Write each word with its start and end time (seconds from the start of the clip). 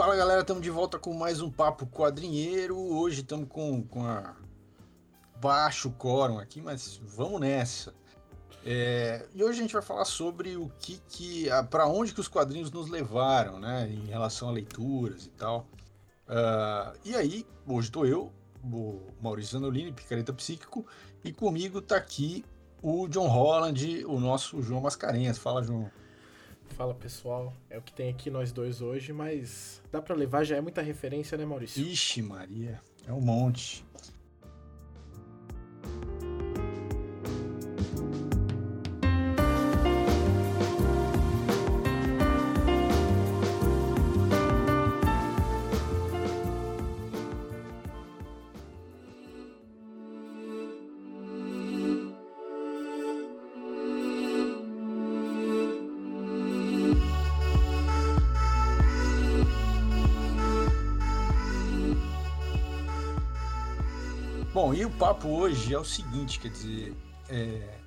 Fala 0.00 0.16
galera, 0.16 0.40
estamos 0.40 0.62
de 0.62 0.70
volta 0.70 0.98
com 0.98 1.12
mais 1.12 1.42
um 1.42 1.50
Papo 1.50 1.86
Quadrinheiro. 1.86 2.74
Hoje 2.74 3.20
estamos 3.20 3.46
com, 3.50 3.82
com 3.82 4.06
a 4.06 4.34
baixo 5.36 5.90
quórum 5.90 6.38
aqui, 6.38 6.62
mas 6.62 6.98
vamos 7.04 7.38
nessa. 7.38 7.92
É, 8.64 9.28
e 9.34 9.44
hoje 9.44 9.58
a 9.58 9.62
gente 9.62 9.74
vai 9.74 9.82
falar 9.82 10.06
sobre 10.06 10.56
o 10.56 10.72
que, 10.78 11.02
que 11.06 11.48
para 11.70 11.86
onde 11.86 12.14
que 12.14 12.20
os 12.20 12.28
quadrinhos 12.28 12.70
nos 12.70 12.88
levaram, 12.88 13.60
né, 13.60 13.90
em 13.90 14.06
relação 14.06 14.48
a 14.48 14.52
leituras 14.52 15.26
e 15.26 15.28
tal. 15.28 15.66
Uh, 16.26 16.98
e 17.04 17.14
aí, 17.14 17.46
hoje 17.66 17.88
estou 17.88 18.06
eu, 18.06 18.32
o 18.64 19.02
Maurício 19.20 19.52
Zanolini, 19.52 19.92
Picareta 19.92 20.32
Psíquico, 20.32 20.86
e 21.22 21.30
comigo 21.30 21.80
está 21.80 21.96
aqui 21.96 22.42
o 22.80 23.06
John 23.06 23.28
Holland, 23.28 24.06
o 24.06 24.18
nosso 24.18 24.62
João 24.62 24.80
Mascarenhas. 24.80 25.36
Fala, 25.36 25.62
João. 25.62 25.90
Fala 26.76 26.94
pessoal, 26.94 27.52
é 27.68 27.76
o 27.76 27.82
que 27.82 27.92
tem 27.92 28.08
aqui 28.08 28.30
nós 28.30 28.52
dois 28.52 28.80
hoje, 28.80 29.12
mas 29.12 29.82
dá 29.92 30.00
para 30.00 30.14
levar, 30.14 30.44
já 30.44 30.56
é 30.56 30.60
muita 30.60 30.80
referência, 30.80 31.36
né, 31.36 31.44
Maurício? 31.44 31.82
Ixi, 31.86 32.22
Maria, 32.22 32.80
é 33.06 33.12
um 33.12 33.20
monte. 33.20 33.84
Bom, 64.62 64.74
e 64.74 64.84
o 64.84 64.90
papo 64.90 65.26
hoje 65.26 65.72
é 65.72 65.78
o 65.78 65.84
seguinte, 65.86 66.38
quer 66.38 66.50
dizer, 66.50 66.94
é, 67.30 67.78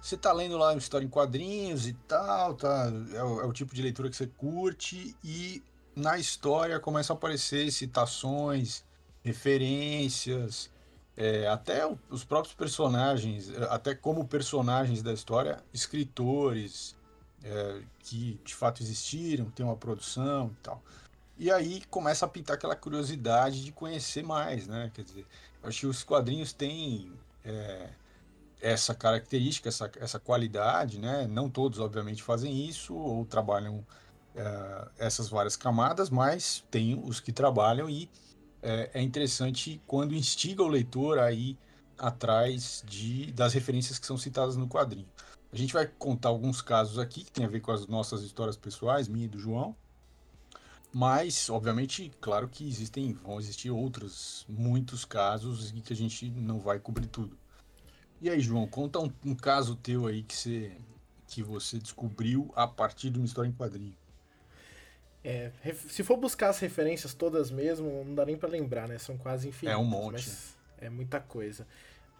você 0.00 0.16
tá 0.16 0.32
lendo 0.32 0.56
lá 0.56 0.72
história 0.76 1.04
em 1.04 1.08
quadrinhos 1.08 1.88
e 1.88 1.92
tal, 2.06 2.54
tá, 2.54 2.88
é 3.12 3.20
o, 3.24 3.40
é 3.40 3.44
o, 3.44 3.52
tipo 3.52 3.74
de 3.74 3.82
leitura 3.82 4.08
que 4.08 4.14
você 4.14 4.28
curte 4.28 5.16
e 5.24 5.60
na 5.96 6.16
história 6.16 6.78
começam 6.78 7.16
a 7.16 7.18
aparecer 7.18 7.68
citações, 7.72 8.84
referências, 9.24 10.70
é, 11.16 11.48
até 11.48 11.84
os 12.08 12.22
próprios 12.24 12.54
personagens, 12.54 13.50
até 13.68 13.92
como 13.92 14.24
personagens 14.24 15.02
da 15.02 15.12
história, 15.12 15.64
escritores 15.72 16.94
é, 17.42 17.82
que 17.98 18.40
de 18.44 18.54
fato 18.54 18.84
existiram, 18.84 19.46
tem 19.46 19.66
uma 19.66 19.76
produção 19.76 20.52
e 20.60 20.62
tal. 20.62 20.80
E 21.36 21.50
aí 21.50 21.82
começa 21.90 22.24
a 22.24 22.28
pintar 22.28 22.54
aquela 22.54 22.76
curiosidade 22.76 23.64
de 23.64 23.72
conhecer 23.72 24.22
mais, 24.22 24.68
né? 24.68 24.92
Quer 24.94 25.02
dizer, 25.02 25.26
acho 25.64 25.80
que 25.80 25.86
os 25.86 26.02
quadrinhos 26.02 26.52
têm 26.52 27.12
é, 27.44 27.90
essa 28.60 28.94
característica, 28.94 29.68
essa, 29.68 29.90
essa 30.00 30.18
qualidade, 30.18 30.98
né? 30.98 31.26
Não 31.26 31.50
todos, 31.50 31.78
obviamente, 31.78 32.22
fazem 32.22 32.66
isso 32.66 32.94
ou 32.94 33.24
trabalham 33.24 33.84
é, 34.34 34.88
essas 34.98 35.28
várias 35.28 35.56
camadas, 35.56 36.10
mas 36.10 36.64
tem 36.70 37.00
os 37.04 37.20
que 37.20 37.32
trabalham 37.32 37.88
e 37.88 38.08
é, 38.62 38.90
é 38.94 39.02
interessante 39.02 39.80
quando 39.86 40.14
instiga 40.14 40.62
o 40.62 40.68
leitor 40.68 41.18
aí 41.18 41.58
atrás 41.98 42.82
de, 42.86 43.30
das 43.32 43.52
referências 43.52 43.98
que 43.98 44.06
são 44.06 44.16
citadas 44.16 44.56
no 44.56 44.66
quadrinho. 44.68 45.06
A 45.52 45.56
gente 45.56 45.72
vai 45.72 45.86
contar 45.86 46.30
alguns 46.30 46.60
casos 46.60 46.98
aqui 46.98 47.22
que 47.22 47.30
tem 47.30 47.44
a 47.44 47.48
ver 47.48 47.60
com 47.60 47.70
as 47.70 47.86
nossas 47.86 48.22
histórias 48.22 48.56
pessoais, 48.56 49.06
minha 49.06 49.26
e 49.26 49.28
do 49.28 49.38
João, 49.38 49.76
mas, 50.94 51.50
obviamente, 51.50 52.12
claro 52.20 52.48
que 52.48 52.66
existem, 52.68 53.14
vão 53.14 53.40
existir 53.40 53.68
outros, 53.68 54.46
muitos 54.48 55.04
casos 55.04 55.72
em 55.74 55.80
que 55.80 55.92
a 55.92 55.96
gente 55.96 56.30
não 56.30 56.60
vai 56.60 56.78
cobrir 56.78 57.08
tudo. 57.08 57.36
E 58.22 58.30
aí, 58.30 58.38
João, 58.38 58.64
conta 58.68 59.00
um, 59.00 59.12
um 59.24 59.34
caso 59.34 59.74
teu 59.74 60.06
aí 60.06 60.22
que 60.22 60.36
você, 60.36 60.72
que 61.26 61.42
você 61.42 61.78
descobriu 61.80 62.52
a 62.54 62.68
partir 62.68 63.10
de 63.10 63.18
uma 63.18 63.24
história 63.26 63.48
em 63.48 63.52
quadrinho. 63.52 63.96
É, 65.24 65.50
se 65.88 66.04
for 66.04 66.16
buscar 66.16 66.50
as 66.50 66.60
referências 66.60 67.12
todas 67.12 67.50
mesmo, 67.50 68.04
não 68.04 68.14
dá 68.14 68.24
nem 68.24 68.36
para 68.36 68.48
lembrar, 68.48 68.86
né? 68.86 68.96
São 68.96 69.18
quase 69.18 69.48
infinitas. 69.48 69.76
É 69.76 69.82
um 69.82 69.84
monte. 69.84 70.30
é 70.78 70.88
muita 70.88 71.18
coisa. 71.18 71.66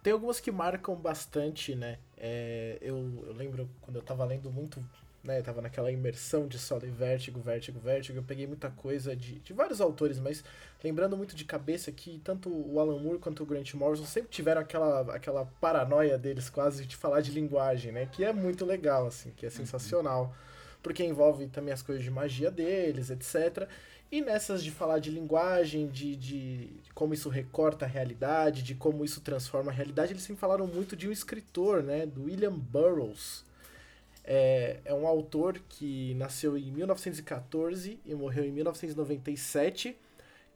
Tem 0.03 0.11
algumas 0.11 0.41
que 0.41 0.51
marcam 0.51 0.95
bastante, 0.95 1.73
né? 1.75 1.97
É, 2.17 2.77
eu, 2.81 3.23
eu 3.25 3.33
lembro 3.33 3.69
quando 3.81 3.95
eu 3.95 4.01
tava 4.01 4.25
lendo 4.25 4.51
muito 4.51 4.83
né? 5.25 5.41
tava 5.41 5.61
naquela 5.61 5.91
imersão 5.91 6.47
de 6.47 6.57
solo 6.57 6.85
e 6.85 6.89
vértigo, 6.89 7.39
vértigo, 7.39 7.79
vértigo. 7.79 8.19
Eu 8.19 8.23
peguei 8.23 8.45
muita 8.47 8.69
coisa 8.69 9.15
de, 9.15 9.39
de 9.39 9.53
vários 9.53 9.81
autores, 9.81 10.19
mas 10.19 10.43
lembrando 10.83 11.17
muito 11.17 11.35
de 11.35 11.43
cabeça 11.43 11.91
que 11.91 12.21
tanto 12.23 12.49
o 12.49 12.79
Alan 12.79 12.99
Moore 12.99 13.19
quanto 13.19 13.43
o 13.43 13.45
Grant 13.45 13.73
Morrison 13.73 14.05
sempre 14.05 14.29
tiveram 14.29 14.61
aquela, 14.61 15.15
aquela 15.15 15.45
paranoia 15.59 16.17
deles 16.17 16.49
quase 16.49 16.85
de 16.85 16.95
falar 16.95 17.21
de 17.21 17.31
linguagem, 17.31 17.91
né? 17.91 18.07
Que 18.11 18.23
é 18.23 18.31
muito 18.31 18.63
legal, 18.65 19.07
assim, 19.07 19.31
que 19.35 19.45
é 19.45 19.49
uhum. 19.49 19.55
sensacional. 19.55 20.35
Porque 20.83 21.03
envolve 21.03 21.47
também 21.47 21.73
as 21.73 21.81
coisas 21.81 22.03
de 22.03 22.11
magia 22.11 22.51
deles, 22.51 23.09
etc. 23.09 23.67
E 24.11 24.21
nessas 24.21 24.63
de 24.63 24.69
falar 24.69 24.99
de 24.99 25.09
linguagem, 25.09 25.87
de, 25.87 26.15
de 26.15 26.69
como 26.93 27.13
isso 27.13 27.27
recorta 27.27 27.85
a 27.85 27.87
realidade, 27.87 28.61
de 28.61 28.75
como 28.75 29.03
isso 29.03 29.19
transforma 29.21 29.71
a 29.71 29.73
realidade, 29.73 30.13
eles 30.13 30.21
sempre 30.21 30.39
falaram 30.39 30.67
muito 30.67 30.95
de 30.95 31.09
um 31.09 31.11
escritor, 31.11 31.81
né? 31.81 32.05
Do 32.05 32.25
William 32.25 32.53
Burroughs 32.53 33.43
é, 34.25 34.79
é 34.83 34.93
um 34.93 35.07
autor 35.07 35.59
que 35.69 36.13
nasceu 36.15 36.57
em 36.57 36.71
1914 36.71 37.99
e 38.05 38.15
morreu 38.15 38.43
em 38.43 38.51
1997 38.51 39.95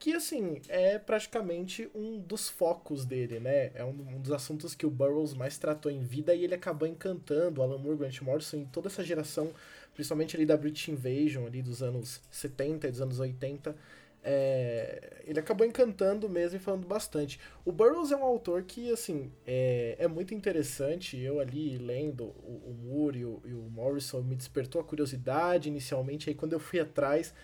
que 0.00 0.14
assim 0.14 0.62
é 0.68 0.98
praticamente 0.98 1.88
um 1.94 2.18
dos 2.18 2.48
focos 2.48 3.04
dele, 3.04 3.38
né? 3.38 3.70
É 3.74 3.84
um, 3.84 3.90
um, 3.90 4.18
dos 4.18 4.32
assuntos 4.32 4.74
que 4.74 4.86
o 4.86 4.90
Burroughs 4.90 5.34
mais 5.34 5.58
tratou 5.58 5.92
em 5.92 6.00
vida 6.00 6.34
e 6.34 6.42
ele 6.42 6.54
acabou 6.54 6.88
encantando 6.88 7.62
Alan 7.62 7.76
Moore, 7.76 7.98
Grant 7.98 8.22
Morrison 8.22 8.56
e 8.62 8.64
toda 8.64 8.88
essa 8.88 9.04
geração, 9.04 9.52
principalmente 9.94 10.34
ali 10.34 10.46
da 10.46 10.56
British 10.56 10.88
Invasion 10.88 11.46
ali 11.46 11.60
dos 11.60 11.82
anos 11.82 12.22
70 12.30 12.88
e 12.88 12.90
dos 12.90 13.02
anos 13.02 13.20
80, 13.20 13.76
é, 14.22 15.22
ele 15.24 15.40
acabou 15.40 15.66
encantando 15.66 16.28
mesmo 16.28 16.56
e 16.56 16.60
falando 16.60 16.86
bastante. 16.86 17.40
O 17.64 17.72
Burroughs 17.72 18.12
é 18.12 18.16
um 18.16 18.24
autor 18.24 18.62
que, 18.62 18.92
assim, 18.92 19.30
é, 19.46 19.96
é 19.98 20.08
muito 20.08 20.34
interessante. 20.34 21.18
Eu 21.18 21.40
ali 21.40 21.78
lendo 21.78 22.24
o, 22.24 22.62
o 22.66 22.76
Moore 22.84 23.18
e 23.20 23.24
o, 23.24 23.42
e 23.44 23.54
o, 23.54 23.62
Morrison 23.70 24.20
me 24.22 24.36
despertou 24.36 24.80
a 24.80 24.84
curiosidade 24.84 25.68
inicialmente. 25.68 26.28
Aí 26.28 26.34
quando 26.34 26.52
eu 26.52 26.60
fui 26.60 26.80
atrás, 26.80 27.34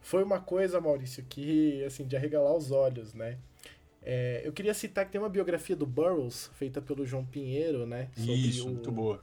foi 0.00 0.22
uma 0.22 0.40
coisa, 0.40 0.80
Maurício, 0.80 1.24
que, 1.28 1.84
assim, 1.84 2.06
de 2.06 2.16
arregalar 2.16 2.54
os 2.54 2.70
olhos, 2.70 3.12
né? 3.12 3.38
É, 4.02 4.42
eu 4.44 4.52
queria 4.52 4.74
citar 4.74 5.06
que 5.06 5.12
tem 5.12 5.20
uma 5.20 5.30
biografia 5.30 5.74
do 5.74 5.86
Burroughs, 5.86 6.50
feita 6.54 6.80
pelo 6.80 7.06
João 7.06 7.24
Pinheiro, 7.24 7.86
né? 7.86 8.10
Isso, 8.16 8.68
muito 8.68 8.92
boa 8.92 9.22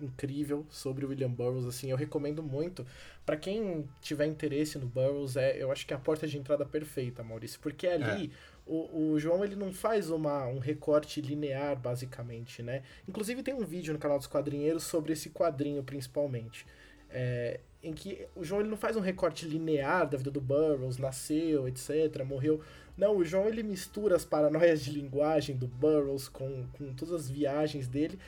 incrível 0.00 0.66
sobre 0.68 1.04
o 1.04 1.08
William 1.08 1.30
Burroughs, 1.30 1.66
assim, 1.66 1.90
eu 1.90 1.96
recomendo 1.96 2.42
muito. 2.42 2.86
para 3.24 3.36
quem 3.36 3.88
tiver 4.00 4.26
interesse 4.26 4.78
no 4.78 4.86
Burroughs, 4.86 5.36
é, 5.36 5.62
eu 5.62 5.70
acho 5.70 5.86
que 5.86 5.92
é 5.92 5.96
a 5.96 6.00
porta 6.00 6.26
de 6.26 6.38
entrada 6.38 6.64
perfeita, 6.64 7.22
Maurício, 7.22 7.58
porque 7.60 7.86
ali 7.86 8.26
é. 8.26 8.30
o, 8.66 9.12
o 9.12 9.18
João 9.18 9.44
ele 9.44 9.56
não 9.56 9.72
faz 9.72 10.10
uma, 10.10 10.46
um 10.46 10.58
recorte 10.58 11.20
linear, 11.20 11.76
basicamente, 11.76 12.62
né? 12.62 12.82
Inclusive 13.08 13.42
tem 13.42 13.54
um 13.54 13.64
vídeo 13.64 13.92
no 13.92 13.98
canal 13.98 14.18
dos 14.18 14.26
quadrinheiros 14.26 14.84
sobre 14.84 15.12
esse 15.12 15.30
quadrinho, 15.30 15.82
principalmente. 15.82 16.66
É, 17.10 17.60
em 17.82 17.92
que 17.92 18.26
o 18.34 18.44
João 18.44 18.60
ele 18.60 18.70
não 18.70 18.76
faz 18.76 18.96
um 18.96 19.00
recorte 19.00 19.46
linear 19.46 20.08
da 20.08 20.18
vida 20.18 20.30
do 20.30 20.40
Burroughs, 20.40 20.98
nasceu, 20.98 21.68
etc., 21.68 22.24
morreu. 22.24 22.60
Não, 22.96 23.16
o 23.16 23.24
João 23.24 23.46
ele 23.46 23.62
mistura 23.62 24.16
as 24.16 24.24
paranoias 24.24 24.82
de 24.84 24.90
linguagem 24.90 25.56
do 25.56 25.68
Burroughs 25.68 26.28
com, 26.28 26.66
com 26.72 26.92
todas 26.94 27.14
as 27.14 27.30
viagens 27.30 27.86
dele 27.86 28.18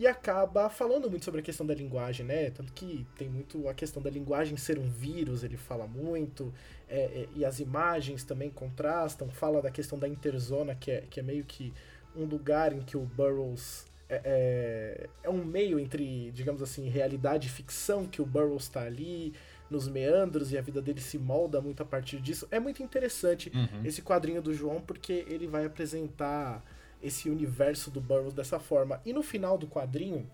e 0.00 0.06
acaba 0.06 0.70
falando 0.70 1.10
muito 1.10 1.26
sobre 1.26 1.40
a 1.40 1.42
questão 1.42 1.66
da 1.66 1.74
linguagem, 1.74 2.24
né? 2.24 2.48
Tanto 2.48 2.72
que 2.72 3.06
tem 3.18 3.28
muito 3.28 3.68
a 3.68 3.74
questão 3.74 4.02
da 4.02 4.08
linguagem 4.08 4.56
ser 4.56 4.78
um 4.78 4.88
vírus, 4.88 5.44
ele 5.44 5.58
fala 5.58 5.86
muito, 5.86 6.54
é, 6.88 7.00
é, 7.00 7.28
e 7.36 7.44
as 7.44 7.60
imagens 7.60 8.24
também 8.24 8.48
contrastam, 8.48 9.28
fala 9.28 9.60
da 9.60 9.70
questão 9.70 9.98
da 9.98 10.08
interzona, 10.08 10.74
que 10.74 10.90
é, 10.90 11.02
que 11.02 11.20
é 11.20 11.22
meio 11.22 11.44
que 11.44 11.74
um 12.16 12.24
lugar 12.24 12.72
em 12.72 12.80
que 12.80 12.96
o 12.96 13.02
Burroughs 13.02 13.84
é, 14.08 14.22
é, 14.24 15.08
é 15.22 15.28
um 15.28 15.44
meio 15.44 15.78
entre, 15.78 16.30
digamos 16.30 16.62
assim, 16.62 16.88
realidade 16.88 17.48
e 17.48 17.50
ficção, 17.50 18.06
que 18.06 18.22
o 18.22 18.26
Burroughs 18.26 18.62
está 18.62 18.80
ali, 18.80 19.34
nos 19.68 19.86
meandros, 19.86 20.50
e 20.50 20.56
a 20.56 20.62
vida 20.62 20.80
dele 20.80 21.02
se 21.02 21.18
molda 21.18 21.60
muito 21.60 21.82
a 21.82 21.86
partir 21.86 22.22
disso. 22.22 22.48
É 22.50 22.58
muito 22.58 22.82
interessante 22.82 23.52
uhum. 23.54 23.84
esse 23.84 24.00
quadrinho 24.00 24.40
do 24.40 24.54
João, 24.54 24.80
porque 24.80 25.26
ele 25.28 25.46
vai 25.46 25.66
apresentar 25.66 26.64
esse 27.02 27.30
universo 27.30 27.90
do 27.90 28.00
Burroughs 28.00 28.34
dessa 28.34 28.58
forma. 28.58 29.00
E 29.04 29.12
no 29.12 29.22
final 29.22 29.56
do 29.56 29.66
quadrinho 29.66 30.28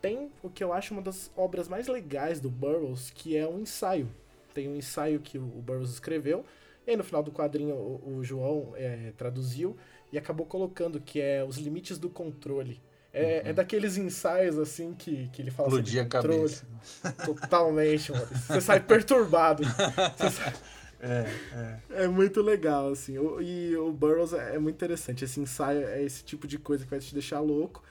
tem 0.00 0.30
o 0.42 0.50
que 0.50 0.62
eu 0.62 0.72
acho 0.72 0.92
uma 0.92 1.02
das 1.02 1.30
obras 1.36 1.68
mais 1.68 1.86
legais 1.86 2.40
do 2.40 2.50
Burroughs, 2.50 3.10
que 3.10 3.36
é 3.36 3.46
um 3.46 3.60
ensaio. 3.60 4.08
Tem 4.52 4.68
um 4.68 4.76
ensaio 4.76 5.20
que 5.20 5.38
o 5.38 5.42
Burroughs 5.42 5.90
escreveu, 5.90 6.44
e 6.86 6.96
no 6.96 7.04
final 7.04 7.22
do 7.22 7.30
quadrinho 7.30 7.74
o, 7.74 8.16
o 8.18 8.24
João 8.24 8.72
é, 8.74 9.12
traduziu 9.16 9.76
e 10.12 10.18
acabou 10.18 10.44
colocando 10.44 11.00
que 11.00 11.20
é 11.20 11.44
Os 11.44 11.56
Limites 11.56 11.98
do 11.98 12.10
Controle. 12.10 12.80
É, 13.14 13.42
uhum. 13.44 13.50
é 13.50 13.52
daqueles 13.52 13.98
ensaios 13.98 14.58
assim 14.58 14.94
que, 14.94 15.28
que 15.28 15.42
ele 15.42 15.50
fala 15.50 15.68
Explodir 15.68 16.02
sobre 16.02 16.18
controle. 16.18 16.44
a 16.44 17.10
cabeça. 17.10 17.24
Totalmente, 17.26 18.10
mano. 18.10 18.26
Você 18.26 18.60
sai 18.60 18.80
perturbado. 18.80 19.62
Você 20.16 20.30
sai 20.30 20.52
É, 21.02 21.26
é. 21.90 22.04
é 22.04 22.08
muito 22.08 22.40
legal, 22.40 22.90
assim. 22.90 23.16
E 23.40 23.76
o 23.76 23.92
Burroughs 23.92 24.32
é 24.32 24.58
muito 24.58 24.76
interessante. 24.76 25.24
Esse 25.24 25.40
ensaio 25.40 25.84
é 25.88 26.02
esse 26.02 26.22
tipo 26.22 26.46
de 26.46 26.58
coisa 26.58 26.84
que 26.84 26.90
vai 26.90 27.00
te 27.00 27.12
deixar 27.12 27.40
louco. 27.40 27.82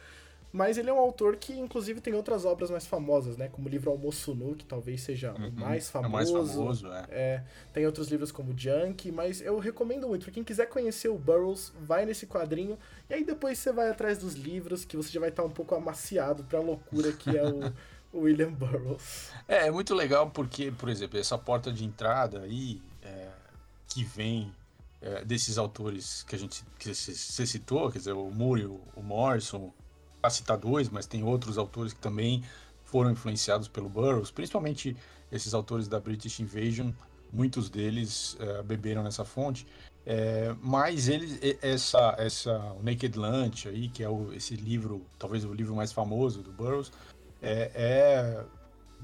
Mas 0.54 0.78
ele 0.78 0.90
é 0.90 0.94
um 0.94 1.00
autor 1.00 1.38
que, 1.38 1.58
inclusive, 1.58 2.02
tem 2.02 2.14
outras 2.14 2.44
obras 2.44 2.70
mais 2.70 2.86
famosas, 2.86 3.38
né? 3.38 3.48
Como 3.48 3.68
o 3.68 3.72
livro 3.72 3.90
Almoço 3.90 4.36
Nu, 4.36 4.54
que 4.56 4.66
talvez 4.66 5.02
seja 5.02 5.34
uhum, 5.34 5.48
o 5.48 5.52
mais 5.54 5.90
famoso. 5.90 6.06
É 6.06 6.10
o 6.10 6.12
mais 6.12 6.32
famoso, 6.32 6.88
é. 6.88 7.06
é. 7.10 7.44
Tem 7.74 7.86
outros 7.86 8.10
livros 8.10 8.34
como 8.34 8.54
Junk, 8.58 9.12
mas 9.12 9.42
eu 9.42 9.58
recomendo 9.60 10.08
muito. 10.10 10.24
Pra 10.24 10.34
quem 10.34 10.44
quiser 10.44 10.68
conhecer 10.68 11.08
o 11.08 11.18
Burroughs, 11.18 11.72
vai 11.82 12.06
nesse 12.06 12.28
quadrinho. 12.28 12.78
E 13.10 13.14
aí 13.14 13.24
depois 13.24 13.60
você 13.60 13.72
vai 13.72 13.90
atrás 13.90 14.18
dos 14.18 14.34
livros, 14.34 14.84
que 14.84 14.98
você 14.98 15.10
já 15.10 15.22
vai 15.22 15.30
estar 15.30 15.44
um 15.44 15.50
pouco 15.50 15.74
amaciado 15.74 16.44
pra 16.44 16.60
loucura 16.60 17.14
que 17.14 17.38
é 17.38 17.44
o, 17.46 17.74
o 18.12 18.24
William 18.24 18.52
Burroughs. 18.52 19.32
É, 19.48 19.68
é 19.68 19.72
muito 19.72 19.96
legal 19.96 20.30
porque, 20.32 20.70
por 20.70 20.90
exemplo, 20.90 21.18
essa 21.18 21.38
porta 21.38 21.72
de 21.72 21.86
entrada 21.86 22.42
aí, 22.42 22.82
é, 22.82 22.91
que 23.94 24.04
vem 24.04 24.54
é, 25.02 25.24
desses 25.26 25.58
autores 25.58 26.24
que 26.24 26.36
a 26.36 26.40
gente 26.40 26.64
que 26.78 26.94
você 26.94 27.46
citou, 27.46 27.92
quer 27.92 28.00
dizer, 28.00 28.14
o 28.14 28.30
Moore, 28.32 28.66
o 28.66 29.02
Morrison, 29.02 29.74
a 30.22 30.30
citar 30.30 30.58
dois, 30.58 30.90
mas 30.90 31.06
tem 31.06 31.24
outros 31.24 31.58
autores 31.58 31.94
que 31.94 32.00
também 32.00 32.44
foram 32.84 33.12
influenciados 33.12 33.68
pelo 33.68 33.90
Burroughs, 33.90 34.32
principalmente 34.32 34.96
esses 35.32 35.54
autores 35.54 35.88
da 35.88 36.00
British 36.00 36.40
Invasion, 36.40 36.92
muitos 37.32 37.70
deles 37.70 38.34
uh, 38.36 38.64
beberam 38.64 39.02
nessa 39.02 39.24
fonte. 39.24 39.66
É, 40.06 40.56
mas 40.62 41.08
eles, 41.08 41.40
essa, 41.62 42.16
essa 42.18 42.58
o 42.74 42.84
Naked 42.84 43.18
Lunch 43.18 43.70
aí, 43.70 43.88
que 43.88 44.04
é 44.04 44.10
o, 44.10 44.34
esse 44.34 44.56
livro, 44.56 45.06
talvez 45.18 45.46
o 45.46 45.54
livro 45.54 45.76
mais 45.76 45.92
famoso 45.92 46.42
do 46.42 46.52
Burroughs, 46.52 46.92
é, 47.42 47.72
é 47.74 48.46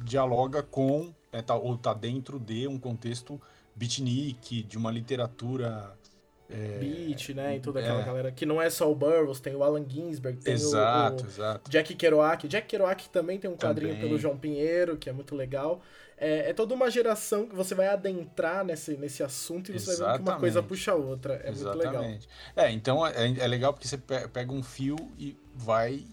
dialoga 0.03 0.61
com, 0.61 1.13
é, 1.31 1.41
tá, 1.41 1.55
ou 1.55 1.75
está 1.75 1.93
dentro 1.93 2.39
de 2.39 2.67
um 2.67 2.77
contexto 2.77 3.39
beatnik, 3.77 4.63
de 4.63 4.77
uma 4.77 4.91
literatura 4.91 5.95
é, 6.49 6.77
Beat, 6.79 7.29
né? 7.29 7.57
E 7.57 7.59
toda 7.59 7.79
aquela 7.79 8.01
é. 8.01 8.05
galera. 8.05 8.31
Que 8.31 8.45
não 8.45 8.61
é 8.61 8.69
só 8.69 8.89
o 8.89 8.95
Burroughs, 8.95 9.39
tem 9.39 9.55
o 9.55 9.63
Alan 9.63 9.85
Ginsberg, 9.87 10.39
tem 10.39 10.53
exato, 10.53 11.23
o, 11.23 11.27
o 11.27 11.29
exato. 11.29 11.69
Jack 11.69 11.93
Kerouac. 11.95 12.47
Jack 12.47 12.67
Kerouac 12.67 13.09
também 13.09 13.37
tem 13.37 13.49
um 13.49 13.57
quadrinho 13.57 13.93
também. 13.93 14.07
pelo 14.07 14.17
João 14.17 14.37
Pinheiro, 14.37 14.97
que 14.97 15.09
é 15.09 15.13
muito 15.13 15.35
legal. 15.35 15.81
É, 16.17 16.49
é, 16.49 16.53
toda 16.53 16.73
uma 16.73 16.89
geração 16.89 17.47
que 17.47 17.55
você 17.55 17.75
vai 17.75 17.87
adentrar 17.87 18.65
nesse, 18.65 18.97
nesse 18.97 19.21
assunto 19.21 19.69
e 19.69 19.79
você 19.79 19.91
Exatamente. 19.91 19.99
vai 19.99 20.17
ver 20.17 20.23
que 20.23 20.29
uma 20.29 20.39
coisa 20.39 20.63
puxa 20.63 20.91
a 20.93 20.95
outra. 20.95 21.35
É 21.43 21.49
Exatamente. 21.49 21.83
muito 21.83 21.97
legal. 21.99 22.65
É, 22.65 22.71
então 22.71 23.05
é, 23.05 23.39
é 23.39 23.47
legal 23.47 23.73
porque 23.73 23.87
você 23.87 23.97
pega 23.97 24.51
um 24.51 24.63
fio 24.63 24.95
e 25.19 25.37
vai 25.53 26.03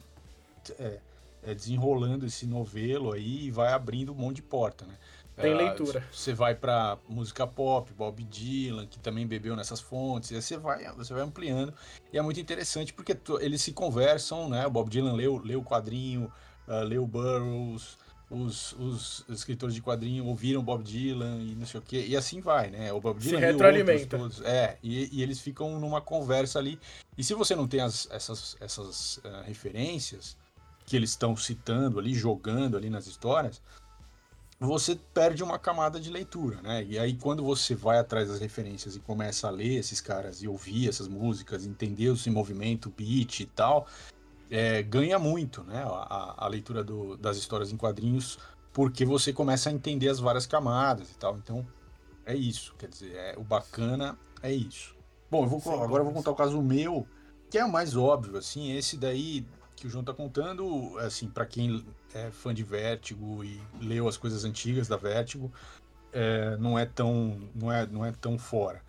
é, 0.79 0.99
é, 1.45 1.55
desenrolando 1.55 2.27
esse 2.27 2.45
novelo 2.45 3.13
aí 3.13 3.47
e 3.47 3.51
vai 3.51 3.73
abrindo 3.73 4.13
um 4.13 4.17
monte 4.17 4.37
de 4.37 4.43
porta, 4.43 4.85
né? 4.85 4.95
Tem 5.37 5.53
uh, 5.53 5.57
leitura. 5.57 6.07
Você 6.13 6.33
vai 6.33 6.55
para 6.55 6.97
música 7.09 7.47
pop, 7.47 7.93
Bob 7.93 8.23
Dylan, 8.25 8.87
que 8.87 8.99
também 8.99 9.27
bebeu 9.27 9.57
nessas 9.57 9.81
fontes, 9.81 10.31
e 10.31 10.37
aí 10.37 10.43
você 10.43 10.57
vai, 10.57 10.93
você 10.95 11.13
vai 11.13 11.23
ampliando. 11.23 11.75
E 12.13 12.19
é 12.19 12.23
muito 12.23 12.39
interessante 12.41 12.93
porque 12.93 13.17
eles 13.41 13.61
se 13.61 13.73
conversam, 13.73 14.49
né? 14.49 14.67
O 14.67 14.71
Bob 14.71 14.89
Dylan 14.89 15.15
leu, 15.15 15.39
leu 15.45 15.61
o 15.61 15.65
quadrinho, 15.65 16.33
uh, 16.69 16.85
leu 16.85 17.07
Burroughs, 17.07 17.99
os, 18.31 18.73
os, 18.73 19.25
escritores 19.29 19.75
de 19.75 19.83
quadrinho 19.83 20.25
ouviram 20.25 20.63
Bob 20.63 20.83
Dylan 20.83 21.39
e 21.41 21.55
não 21.55 21.67
sei 21.67 21.79
o 21.79 21.83
quê, 21.83 22.05
e 22.07 22.17
assim 22.17 22.41
vai, 22.41 22.71
né? 22.71 22.93
O 22.93 23.01
Bob 23.01 23.19
Dylan 23.19 23.39
se 23.39 23.45
retroalimenta. 23.45 24.19
Todos, 24.19 24.41
é, 24.43 24.79
e, 24.83 25.19
e, 25.19 25.23
eles 25.23 25.41
ficam 25.41 25.79
numa 25.79 26.01
conversa 26.01 26.59
ali. 26.59 26.79
E 27.17 27.25
se 27.25 27.35
você 27.35 27.55
não 27.55 27.69
tem 27.69 27.81
as, 27.81 28.09
essas, 28.11 28.57
essas 28.61 29.19
uh, 29.19 29.43
referências 29.45 30.37
que 30.87 30.97
eles 30.97 31.11
estão 31.11 31.37
citando 31.37 31.99
ali, 31.99 32.15
jogando 32.15 32.77
ali 32.77 32.91
nas 32.91 33.07
histórias, 33.07 33.61
você 34.59 34.97
perde 35.13 35.43
uma 35.43 35.59
camada 35.59 36.01
de 36.01 36.11
leitura, 36.11 36.61
né? 36.63 36.85
E 36.85 36.99
aí 36.99 37.15
quando 37.17 37.43
você 37.43 37.75
vai 37.75 37.99
atrás 37.99 38.29
das 38.29 38.41
referências 38.41 38.97
e 38.97 39.01
começa 39.01 39.49
a 39.49 39.51
ler 39.51 39.77
esses 39.77 40.01
caras 40.01 40.43
e 40.43 40.49
ouvir 40.49 40.89
essas 40.89 41.09
músicas, 41.09 41.67
entender 41.67 42.11
o 42.11 42.31
movimento, 42.31 42.93
beat 42.97 43.41
e 43.41 43.47
tal, 43.47 43.87
é, 44.51 44.83
ganha 44.83 45.19
muito, 45.19 45.63
né? 45.65 45.83
A, 45.85 46.45
a 46.45 46.49
leitura 46.49 46.85
do, 46.85 47.17
das 47.17 47.37
histórias 47.37 47.73
em 47.73 47.77
quadrinhos, 47.77 48.39
porque 48.73 49.05
você 49.05 49.33
começa 49.33 49.71
a 49.71 49.73
entender 49.73 50.09
as 50.09 50.21
várias 50.21 50.47
camadas 50.47 51.11
e 51.11 51.15
tal. 51.17 51.37
Então 51.37 51.67
é 52.25 52.35
isso, 52.35 52.75
quer 52.79 52.89
dizer, 52.89 53.15
é, 53.15 53.35
o 53.37 53.43
bacana 53.43 54.19
é 54.43 54.53
isso. 54.53 54.95
Bom, 55.31 55.45
eu 55.45 55.49
vou, 55.49 55.83
agora 55.83 56.03
eu 56.03 56.05
vou 56.05 56.15
contar 56.15 56.31
o 56.31 56.35
caso 56.35 56.61
meu, 56.63 57.07
que 57.51 57.59
é 57.59 57.65
o 57.65 57.71
mais 57.71 57.97
óbvio, 57.97 58.37
assim, 58.37 58.73
esse 58.77 58.97
daí 58.97 59.45
que 59.85 59.89
o 59.89 59.91
João 59.91 60.03
tá 60.03 60.15
contando, 60.15 60.99
assim, 61.01 61.29
para 61.29 61.45
quem 61.45 61.85
é 62.15 62.31
fã 62.31 62.55
de 62.55 62.63
Vértigo 62.63 63.45
e 63.45 63.61
leu 63.83 64.09
as 64.09 64.17
coisas 64.17 64.43
antigas 64.43 64.89
da 64.89 64.97
Vértigo, 64.97 65.53
é, 66.11 66.57
não 66.57 66.79
é 66.79 66.87
tão 66.87 67.39
não 67.55 67.71
é, 67.71 67.87
não 67.87 68.03
é 68.03 68.11
tão 68.13 68.39
fora. 68.39 68.83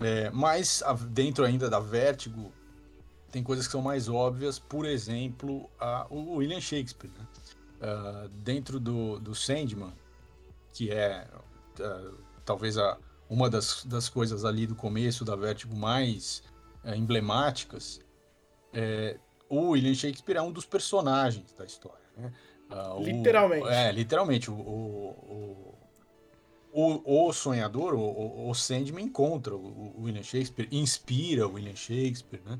É, 0.00 0.28
mas 0.30 0.82
dentro 1.10 1.44
ainda 1.44 1.70
da 1.70 1.78
Vértigo 1.78 2.52
tem 3.30 3.44
coisas 3.44 3.66
que 3.66 3.72
são 3.72 3.80
mais 3.80 4.08
óbvias, 4.08 4.58
por 4.58 4.84
exemplo, 4.84 5.70
a, 5.78 6.04
o 6.10 6.38
William 6.38 6.60
Shakespeare. 6.60 7.12
Né? 7.16 7.26
Uh, 7.80 8.28
dentro 8.28 8.80
do, 8.80 9.20
do 9.20 9.36
Sandman, 9.36 9.92
que 10.72 10.90
é 10.90 11.28
uh, 11.78 12.18
talvez 12.44 12.76
a, 12.76 12.98
uma 13.28 13.48
das, 13.48 13.84
das 13.84 14.08
coisas 14.08 14.44
ali 14.44 14.66
do 14.66 14.74
começo 14.74 15.24
da 15.24 15.36
Vértigo 15.36 15.76
mais 15.76 16.42
uh, 16.82 16.94
emblemáticas, 16.94 18.00
é, 18.72 19.16
o 19.48 19.70
William 19.70 19.94
Shakespeare 19.94 20.36
é 20.36 20.42
um 20.42 20.52
dos 20.52 20.64
personagens 20.64 21.52
da 21.52 21.64
história. 21.64 22.04
Né? 22.16 22.32
Uh, 22.70 23.02
literalmente. 23.02 23.68
é, 23.68 23.92
literalmente. 23.92 24.50
O, 24.50 24.54
o, 24.54 25.74
o, 26.72 27.28
o 27.28 27.32
sonhador, 27.32 27.94
o, 27.94 28.48
o 28.48 28.54
Sandman, 28.54 29.04
encontra 29.04 29.54
o, 29.54 30.02
William 30.02 30.22
Shakespeare, 30.22 30.68
inspira 30.72 31.46
o 31.46 31.52
William 31.52 31.76
Shakespeare, 31.76 32.42
né? 32.44 32.58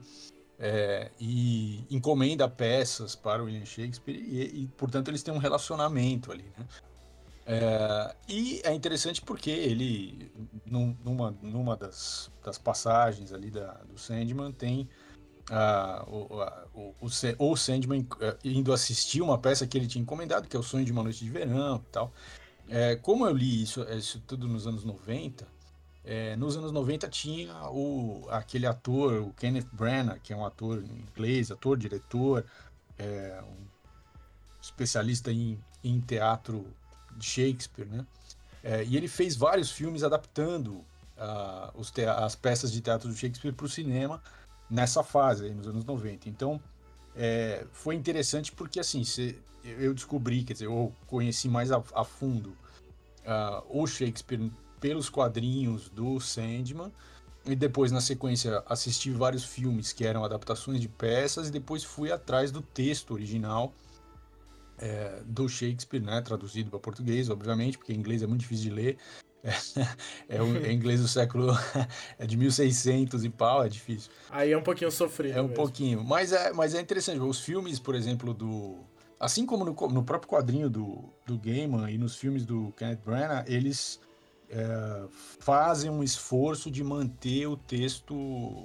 É, 0.56 1.10
e 1.18 1.84
encomenda 1.90 2.48
peças 2.48 3.16
para 3.16 3.42
o 3.42 3.46
William 3.46 3.64
Shakespeare 3.64 4.16
e, 4.16 4.62
e 4.62 4.66
portanto, 4.68 5.08
eles 5.08 5.20
têm 5.20 5.34
um 5.34 5.38
relacionamento 5.38 6.30
ali, 6.30 6.44
né? 6.56 6.64
É, 7.46 8.14
e 8.28 8.62
é 8.64 8.72
interessante 8.72 9.20
porque 9.20 9.50
ele, 9.50 10.32
numa, 10.64 11.30
numa 11.42 11.76
das, 11.76 12.30
das 12.42 12.56
passagens 12.56 13.32
ali 13.32 13.50
da, 13.50 13.72
do 13.84 13.98
Sandman, 13.98 14.52
tem 14.52 14.88
o, 16.06 16.40
o, 16.74 16.94
o, 17.00 17.52
o 17.52 17.56
Sandman 17.56 18.00
uh, 18.00 18.36
indo 18.44 18.72
assistir 18.72 19.20
uma 19.20 19.38
peça 19.38 19.66
que 19.66 19.76
ele 19.76 19.86
tinha 19.86 20.02
encomendado, 20.02 20.48
que 20.48 20.56
é 20.56 20.58
o 20.58 20.62
Sonho 20.62 20.84
de 20.84 20.92
uma 20.92 21.02
Noite 21.02 21.24
de 21.24 21.30
Verão 21.30 21.76
e 21.76 21.92
tal. 21.92 22.12
É, 22.68 22.96
como 22.96 23.26
eu 23.26 23.34
li 23.34 23.62
isso, 23.62 23.82
isso 23.90 24.22
tudo 24.26 24.48
nos 24.48 24.66
anos 24.66 24.84
90, 24.84 25.46
é, 26.04 26.36
nos 26.36 26.56
anos 26.56 26.72
90 26.72 27.08
tinha 27.08 27.54
o, 27.70 28.26
aquele 28.30 28.66
ator, 28.66 29.22
o 29.22 29.32
Kenneth 29.32 29.68
Branagh, 29.72 30.18
que 30.20 30.32
é 30.32 30.36
um 30.36 30.44
ator 30.44 30.82
inglês, 30.82 31.50
ator, 31.50 31.76
diretor, 31.76 32.44
é, 32.98 33.42
um 33.42 33.64
especialista 34.62 35.30
em, 35.30 35.58
em 35.82 36.00
teatro 36.00 36.66
de 37.16 37.24
Shakespeare, 37.24 37.86
né? 37.86 38.06
É, 38.62 38.82
e 38.82 38.96
ele 38.96 39.08
fez 39.08 39.36
vários 39.36 39.70
filmes 39.70 40.02
adaptando 40.02 40.84
uh, 41.18 42.14
as 42.16 42.34
peças 42.34 42.72
de 42.72 42.80
teatro 42.80 43.08
do 43.08 43.14
Shakespeare 43.14 43.52
para 43.52 43.66
o 43.66 43.68
cinema 43.68 44.22
nessa 44.68 45.02
fase, 45.02 45.50
nos 45.50 45.66
anos 45.66 45.84
90. 45.84 46.28
Então, 46.28 46.60
é, 47.14 47.66
foi 47.72 47.94
interessante 47.94 48.52
porque, 48.52 48.80
assim, 48.80 49.04
cê, 49.04 49.36
eu 49.64 49.94
descobri, 49.94 50.44
quer 50.44 50.54
dizer, 50.54 50.66
eu 50.66 50.92
conheci 51.06 51.48
mais 51.48 51.70
a, 51.70 51.82
a 51.94 52.04
fundo 52.04 52.50
uh, 53.24 53.64
o 53.68 53.86
Shakespeare 53.86 54.50
pelos 54.80 55.08
quadrinhos 55.08 55.88
do 55.88 56.20
Sandman, 56.20 56.92
e 57.46 57.54
depois, 57.54 57.92
na 57.92 58.00
sequência, 58.00 58.62
assisti 58.66 59.10
vários 59.10 59.44
filmes 59.44 59.92
que 59.92 60.06
eram 60.06 60.24
adaptações 60.24 60.80
de 60.80 60.88
peças, 60.88 61.48
e 61.48 61.50
depois 61.50 61.84
fui 61.84 62.10
atrás 62.10 62.50
do 62.50 62.62
texto 62.62 63.12
original 63.12 63.72
é, 64.78 65.22
do 65.24 65.48
Shakespeare, 65.48 66.00
né, 66.00 66.20
traduzido 66.20 66.70
para 66.70 66.78
português, 66.78 67.28
obviamente, 67.28 67.78
porque 67.78 67.92
em 67.92 67.96
inglês 67.96 68.22
é 68.22 68.26
muito 68.26 68.40
difícil 68.40 68.70
de 68.70 68.70
ler. 68.70 68.98
É, 70.28 70.40
o, 70.40 70.56
é 70.56 70.72
inglês 70.72 71.00
do 71.00 71.08
século. 71.08 71.52
é 72.18 72.26
de 72.26 72.36
1600 72.36 73.24
e 73.24 73.30
pau, 73.30 73.62
é 73.62 73.68
difícil. 73.68 74.10
Aí 74.30 74.52
é 74.52 74.56
um 74.56 74.62
pouquinho 74.62 74.90
sofrido. 74.90 75.36
É 75.36 75.40
um 75.40 75.44
mesmo. 75.44 75.56
pouquinho. 75.56 76.02
Mas 76.02 76.32
é, 76.32 76.52
mas 76.52 76.74
é 76.74 76.80
interessante. 76.80 77.20
Os 77.20 77.40
filmes, 77.40 77.78
por 77.78 77.94
exemplo, 77.94 78.32
do. 78.32 78.78
Assim 79.20 79.46
como 79.46 79.64
no, 79.64 79.72
no 79.88 80.02
próprio 80.02 80.28
quadrinho 80.28 80.68
do, 80.68 81.04
do 81.24 81.38
Gaiman 81.38 81.90
e 81.90 81.98
nos 81.98 82.16
filmes 82.16 82.44
do 82.44 82.72
Kenneth 82.76 83.00
Branagh, 83.04 83.44
eles 83.46 84.00
é, 84.50 85.06
fazem 85.40 85.90
um 85.90 86.02
esforço 86.02 86.70
de 86.70 86.82
manter 86.82 87.46
o 87.46 87.56
texto 87.56 88.14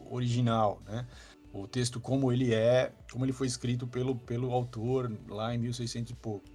original, 0.09 0.81
né? 0.86 1.05
O 1.51 1.67
texto 1.67 2.00
como 2.00 2.31
ele 2.31 2.53
é, 2.53 2.91
como 3.12 3.25
ele 3.25 3.33
foi 3.33 3.48
escrito 3.48 3.88
pelo, 3.88 4.15
pelo 4.15 4.51
autor 4.51 5.12
lá 5.27 5.53
em 5.53 5.57
1600 5.57 6.12
e 6.12 6.15
pouco. 6.15 6.45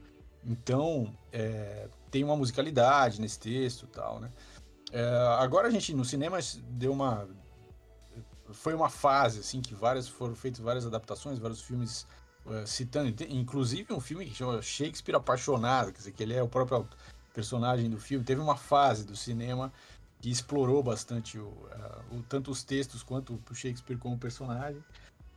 Então, 0.47 1.13
é, 1.33 1.89
tem 2.15 2.23
uma 2.23 2.37
musicalidade 2.37 3.21
nesse 3.21 3.41
texto 3.41 3.89
tal, 3.89 4.21
né? 4.21 4.31
É, 4.93 5.05
agora 5.41 5.67
a 5.67 5.71
gente, 5.71 5.93
no 5.93 6.05
cinema, 6.05 6.39
deu 6.69 6.93
uma... 6.93 7.27
Foi 8.53 8.73
uma 8.73 8.89
fase, 8.89 9.41
assim, 9.41 9.61
que 9.61 9.75
várias 9.75 10.07
foram 10.07 10.37
feitas 10.37 10.61
várias 10.61 10.87
adaptações, 10.87 11.41
vários 11.41 11.61
filmes 11.61 12.07
uh, 12.47 12.65
citando, 12.65 13.13
inclusive 13.29 13.93
um 13.93 13.99
filme 13.99 14.27
que 14.27 14.33
chama 14.33 14.63
Shakespeare 14.63 15.17
Apaixonado, 15.17 15.91
quer 15.91 15.99
dizer, 15.99 16.13
que 16.13 16.23
ele 16.23 16.35
é 16.35 16.43
o 16.43 16.47
próprio 16.47 16.89
personagem 17.33 17.91
do 17.91 17.99
filme. 17.99 18.25
Teve 18.25 18.41
uma 18.41 18.57
fase 18.57 19.05
do 19.05 19.17
cinema 19.17 19.73
que 20.21 20.31
explorou 20.31 20.85
bastante 20.85 21.37
o, 21.37 21.49
o, 22.13 22.23
tanto 22.29 22.53
os 22.53 22.63
textos 22.63 23.03
quanto 23.03 23.43
o 23.51 23.55
Shakespeare 23.57 23.99
como 23.99 24.17
personagem. 24.17 24.85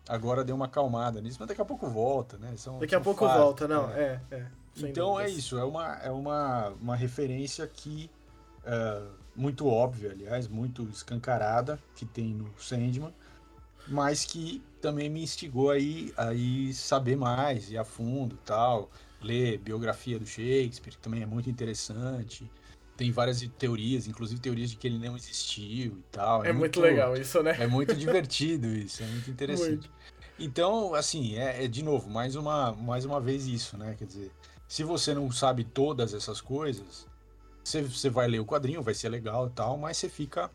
Agora 0.08 0.44
deu 0.44 0.56
uma 0.56 0.66
acalmada 0.66 1.20
nisso, 1.22 1.38
mas 1.40 1.48
daqui 1.48 1.62
a 1.62 1.66
pouco 1.66 1.90
volta, 1.90 2.38
né? 2.38 2.56
São, 2.56 2.78
daqui 2.78 2.94
a 2.94 3.02
pouco 3.02 3.26
fases, 3.26 3.42
volta, 3.42 3.68
não, 3.68 3.88
né? 3.88 4.22
é, 4.30 4.36
é. 4.36 4.48
Então 4.80 5.20
é 5.20 5.30
isso, 5.30 5.58
é 5.58 5.64
uma, 5.64 5.96
é 5.96 6.12
uma, 6.12 6.70
uma 6.82 6.96
referência 6.96 7.66
que 7.68 8.10
é, 8.66 9.02
muito 9.36 9.68
óbvia, 9.68 10.12
aliás, 10.12 10.48
muito 10.48 10.84
escancarada, 10.84 11.80
que 11.96 12.06
tem 12.06 12.34
no 12.34 12.52
Sandman, 12.58 13.14
mas 13.88 14.26
que 14.26 14.62
também 14.82 15.10
me 15.10 15.24
instigou 15.24 15.72
aí, 15.72 16.14
aí 16.18 16.74
saber 16.74 17.16
mais, 17.16 17.72
ir 17.72 17.78
a 17.78 17.86
fundo 17.86 18.38
tal, 18.46 18.90
ler 19.22 19.58
biografia 19.60 20.20
do 20.20 20.26
Shakespeare, 20.26 20.92
que 20.92 20.98
também 20.98 21.24
é 21.24 21.26
muito 21.26 21.50
interessante, 21.50 22.50
tem 22.98 23.12
várias 23.12 23.40
teorias, 23.60 24.08
inclusive 24.08 24.42
teorias 24.42 24.72
de 24.72 24.76
que 24.76 24.88
ele 24.88 24.98
não 24.98 25.16
existiu 25.16 25.92
e 26.00 26.04
tal. 26.12 26.44
É, 26.44 26.50
é 26.50 26.52
muito, 26.52 26.80
muito, 26.80 26.82
legal 26.82 27.16
isso, 27.16 27.42
né? 27.44 27.56
É 27.60 27.68
muito 27.68 27.96
divertido 27.96 28.68
isso, 28.68 29.04
é 29.04 29.06
muito 29.06 29.30
interessante. 29.30 29.70
Muito. 29.70 29.92
Então, 30.40 30.94
assim, 30.94 31.38
é, 31.38 31.64
é, 31.64 31.68
de 31.68 31.84
novo, 31.84 32.10
mais 32.10 32.36
uma, 32.36 32.74
mais 32.74 33.06
uma 33.06 33.22
vez 33.22 33.48
isso, 33.48 33.78
né? 33.78 33.96
Quer 33.98 34.06
dizer, 34.06 34.32
se 34.68 34.84
você 34.84 35.14
não 35.14 35.32
sabe 35.32 35.64
todas 35.64 36.14
essas 36.14 36.42
coisas, 36.42 37.08
você, 37.64 37.82
você 37.82 38.10
vai 38.10 38.28
ler 38.28 38.40
o 38.40 38.46
quadrinho, 38.46 38.82
vai 38.82 38.94
ser 38.94 39.10
legal 39.10 39.48
e 39.48 39.52
tal, 39.52 39.78
mas 39.78 39.98
você 39.98 40.10
fica 40.10 40.50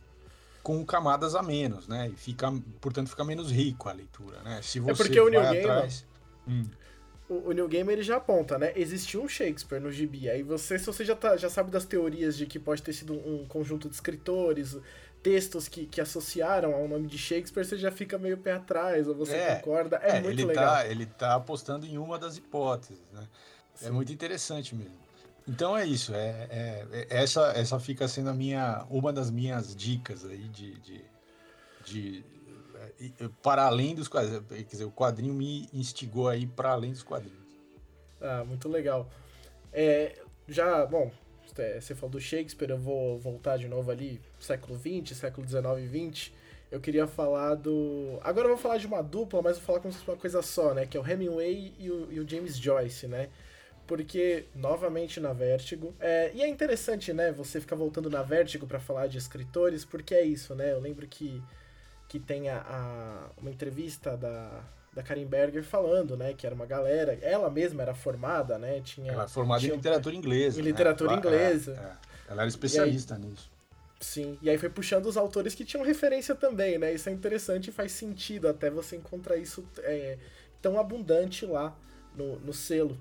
com 0.62 0.84
camadas 0.84 1.34
a 1.34 1.42
menos, 1.42 1.88
né? 1.88 2.08
E 2.08 2.16
fica, 2.16 2.52
portanto, 2.80 3.08
fica 3.08 3.24
menos 3.24 3.50
rico 3.50 3.88
a 3.88 3.92
leitura, 3.92 4.40
né? 4.42 4.60
Se 4.62 4.78
você 4.78 4.92
é 4.92 4.94
porque 4.94 5.20
o 5.20 5.28
New 5.28 5.40
Game, 5.40 5.58
atrás... 5.58 6.06
hum 6.46 6.64
o, 7.32 7.48
o 7.48 7.52
New 7.52 7.66
Game 7.66 7.90
ele 7.90 8.02
já 8.02 8.16
aponta, 8.16 8.58
né? 8.58 8.72
Existiu 8.76 9.22
um 9.22 9.28
Shakespeare 9.28 9.80
no 9.80 9.90
gibi. 9.90 10.28
Aí 10.28 10.42
você, 10.42 10.78
se 10.78 10.86
você 10.86 11.04
já, 11.04 11.16
tá, 11.16 11.36
já 11.36 11.48
sabe 11.48 11.70
das 11.70 11.84
teorias 11.84 12.36
de 12.36 12.46
que 12.46 12.58
pode 12.58 12.82
ter 12.82 12.92
sido 12.92 13.14
um, 13.14 13.46
conjunto 13.46 13.88
de 13.88 13.94
escritores, 13.94 14.76
textos 15.22 15.68
que, 15.68 15.86
que 15.86 16.00
associaram 16.00 16.74
ao 16.74 16.86
nome 16.86 17.06
de 17.06 17.16
Shakespeare, 17.16 17.64
você 17.64 17.78
já 17.78 17.90
fica 17.90 18.18
meio 18.18 18.36
pé 18.36 18.52
atrás, 18.52 19.08
ou 19.08 19.14
você 19.14 19.36
é, 19.36 19.54
concorda. 19.56 20.00
É, 20.02 20.16
é 20.16 20.20
muito 20.20 20.40
ele 20.40 20.44
legal. 20.44 20.74
Tá, 20.74 20.86
ele 20.86 21.06
tá 21.06 21.34
apostando 21.34 21.86
em 21.86 21.96
uma 21.96 22.18
das 22.18 22.36
hipóteses, 22.36 23.02
né? 23.12 23.26
É 23.74 23.78
Sim. 23.78 23.86
É 23.86 23.90
muito 23.90 24.12
interessante 24.12 24.74
mesmo. 24.74 25.02
Então 25.48 25.76
é 25.76 25.84
isso, 25.84 26.14
é, 26.14 26.46
é, 26.50 26.86
é, 26.92 27.06
essa, 27.10 27.52
essa 27.56 27.80
fica 27.80 28.06
sendo 28.06 28.30
a 28.30 28.32
minha, 28.32 28.86
uma 28.88 29.12
das 29.12 29.28
minhas 29.28 29.74
dicas 29.74 30.24
aí 30.24 30.48
de, 30.48 30.78
de, 30.78 31.04
de 31.84 32.24
para 33.42 33.64
além 33.64 33.94
dos 33.94 34.08
quadrinhos. 34.08 34.44
Quer 34.48 34.62
dizer, 34.64 34.84
o 34.84 34.92
quadrinho 34.92 35.34
me 35.34 35.68
instigou 35.72 36.28
aí 36.28 36.46
para 36.46 36.70
além 36.70 36.92
dos 36.92 37.02
quadrinhos. 37.02 37.42
Ah, 38.20 38.44
muito 38.44 38.68
legal. 38.68 39.10
É, 39.72 40.16
já, 40.46 40.86
bom, 40.86 41.10
é, 41.58 41.80
você 41.80 41.94
falou 41.94 42.10
do 42.10 42.20
Shakespeare, 42.20 42.70
eu 42.70 42.78
vou 42.78 43.18
voltar 43.18 43.56
de 43.56 43.68
novo 43.68 43.90
ali, 43.90 44.20
século 44.38 44.78
XX, 44.78 45.16
século 45.16 45.46
XIX 45.46 45.64
e 45.92 46.10
XX. 46.10 46.32
Eu 46.70 46.80
queria 46.80 47.06
falar 47.06 47.54
do. 47.56 48.18
Agora 48.22 48.46
eu 48.46 48.52
vou 48.52 48.58
falar 48.58 48.78
de 48.78 48.86
uma 48.86 49.02
dupla, 49.02 49.42
mas 49.42 49.58
vou 49.58 49.66
falar 49.66 49.80
como 49.80 49.92
se 49.92 49.98
fosse 49.98 50.10
uma 50.10 50.16
coisa 50.16 50.40
só, 50.40 50.72
né? 50.72 50.86
Que 50.86 50.96
é 50.96 51.00
o 51.00 51.06
Hemingway 51.06 51.74
e 51.78 51.90
o, 51.90 52.12
e 52.12 52.20
o 52.20 52.28
James 52.28 52.56
Joyce, 52.56 53.06
né? 53.06 53.28
Porque, 53.86 54.46
novamente 54.54 55.20
na 55.20 55.32
Vertigo. 55.32 55.94
É, 56.00 56.30
e 56.34 56.42
é 56.42 56.48
interessante, 56.48 57.12
né? 57.12 57.32
Você 57.32 57.60
ficar 57.60 57.76
voltando 57.76 58.08
na 58.08 58.22
Vertigo 58.22 58.66
para 58.66 58.80
falar 58.80 59.06
de 59.06 59.18
escritores, 59.18 59.84
porque 59.84 60.14
é 60.14 60.22
isso, 60.22 60.54
né? 60.54 60.72
Eu 60.72 60.80
lembro 60.80 61.06
que 61.06 61.42
que 62.12 62.20
tem 62.20 62.50
a, 62.50 62.58
a, 62.58 63.30
uma 63.40 63.50
entrevista 63.50 64.14
da, 64.18 64.62
da 64.92 65.02
Karen 65.02 65.24
Berger 65.24 65.64
falando, 65.64 66.14
né, 66.14 66.34
que 66.34 66.44
era 66.44 66.54
uma 66.54 66.66
galera, 66.66 67.18
ela 67.22 67.48
mesma 67.48 67.80
era 67.80 67.94
formada, 67.94 68.58
né, 68.58 68.82
tinha... 68.84 69.12
Ela 69.12 69.24
é 69.24 69.28
formada 69.28 69.60
tinha, 69.60 69.72
em 69.72 69.76
literatura 69.76 70.14
inglesa. 70.14 70.60
Em 70.60 70.62
né? 70.62 70.68
literatura 70.68 71.14
inglesa. 71.14 71.72
É, 71.72 72.28
é. 72.28 72.32
Ela 72.32 72.42
era 72.42 72.48
especialista 72.48 73.14
aí, 73.14 73.22
nisso. 73.22 73.50
Sim, 73.98 74.36
e 74.42 74.50
aí 74.50 74.58
foi 74.58 74.68
puxando 74.68 75.06
os 75.06 75.16
autores 75.16 75.54
que 75.54 75.64
tinham 75.64 75.82
referência 75.82 76.34
também, 76.34 76.76
né, 76.76 76.92
isso 76.92 77.08
é 77.08 77.12
interessante 77.12 77.70
e 77.70 77.72
faz 77.72 77.92
sentido 77.92 78.46
até 78.46 78.68
você 78.68 78.96
encontrar 78.96 79.38
isso 79.38 79.64
é, 79.78 80.18
tão 80.60 80.78
abundante 80.78 81.46
lá 81.46 81.74
no, 82.14 82.38
no 82.40 82.52
selo. 82.52 82.98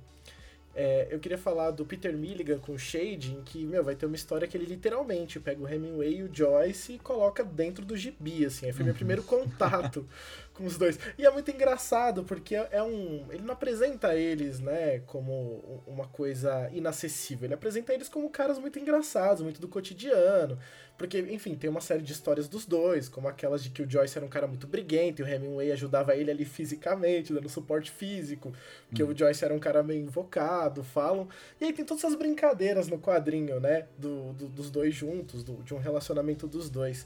É, 0.73 1.07
eu 1.11 1.19
queria 1.19 1.37
falar 1.37 1.71
do 1.71 1.85
Peter 1.85 2.15
Milligan 2.15 2.57
com 2.59 2.73
o 2.73 2.79
Shade, 2.79 3.33
em 3.33 3.41
que, 3.41 3.65
meu, 3.65 3.83
vai 3.83 3.95
ter 3.95 4.05
uma 4.05 4.15
história 4.15 4.47
que 4.47 4.55
ele 4.55 4.65
literalmente 4.65 5.39
pega 5.39 5.61
o 5.61 5.67
Hemingway 5.67 6.19
e 6.19 6.23
o 6.23 6.29
Joyce 6.33 6.93
e 6.93 6.99
coloca 6.99 7.43
dentro 7.43 7.85
do 7.85 7.97
gibi, 7.97 8.45
assim. 8.45 8.71
Foi 8.71 8.85
meu 8.85 8.93
primeiro 8.93 9.23
contato 9.23 10.07
com 10.53 10.65
os 10.65 10.77
dois. 10.77 10.99
E 11.17 11.25
é 11.25 11.31
muito 11.31 11.49
engraçado, 11.51 12.23
porque 12.23 12.55
é 12.55 12.83
um. 12.83 13.25
Ele 13.29 13.43
não 13.43 13.53
apresenta 13.53 14.15
eles, 14.15 14.59
né, 14.59 14.99
como 15.07 15.83
uma 15.87 16.07
coisa 16.07 16.69
inacessível. 16.71 17.45
Ele 17.45 17.53
apresenta 17.53 17.93
eles 17.93 18.09
como 18.09 18.29
caras 18.29 18.59
muito 18.59 18.79
engraçados, 18.79 19.41
muito 19.41 19.61
do 19.61 19.67
cotidiano. 19.67 20.57
Porque, 20.97 21.17
enfim, 21.17 21.55
tem 21.55 21.67
uma 21.67 21.81
série 21.81 22.03
de 22.03 22.11
histórias 22.11 22.47
dos 22.47 22.63
dois, 22.63 23.09
como 23.09 23.27
aquelas 23.27 23.63
de 23.63 23.71
que 23.71 23.81
o 23.81 23.89
Joyce 23.89 24.15
era 24.15 24.25
um 24.25 24.29
cara 24.29 24.45
muito 24.45 24.67
briguento 24.67 25.19
e 25.19 25.25
o 25.25 25.27
Hemingway 25.27 25.71
ajudava 25.71 26.15
ele 26.15 26.29
ali 26.29 26.45
fisicamente, 26.45 27.33
dando 27.33 27.49
suporte 27.49 27.89
físico, 27.89 28.53
que 28.93 29.01
hum. 29.01 29.07
o 29.07 29.17
Joyce 29.17 29.43
era 29.43 29.51
um 29.51 29.59
cara 29.59 29.81
meio 29.81 30.03
invocado, 30.03 30.83
falam. 30.83 31.27
E 31.59 31.65
aí 31.65 31.73
tem 31.73 31.83
todas 31.83 32.03
essas 32.03 32.15
brincadeiras 32.15 32.87
no 32.87 32.99
quadrinho, 32.99 33.59
né, 33.59 33.87
do, 33.97 34.33
do 34.33 34.47
dos 34.47 34.69
dois 34.69 34.93
juntos, 34.93 35.43
do, 35.43 35.63
de 35.63 35.73
um 35.73 35.79
relacionamento 35.79 36.45
dos 36.45 36.69
dois. 36.69 37.03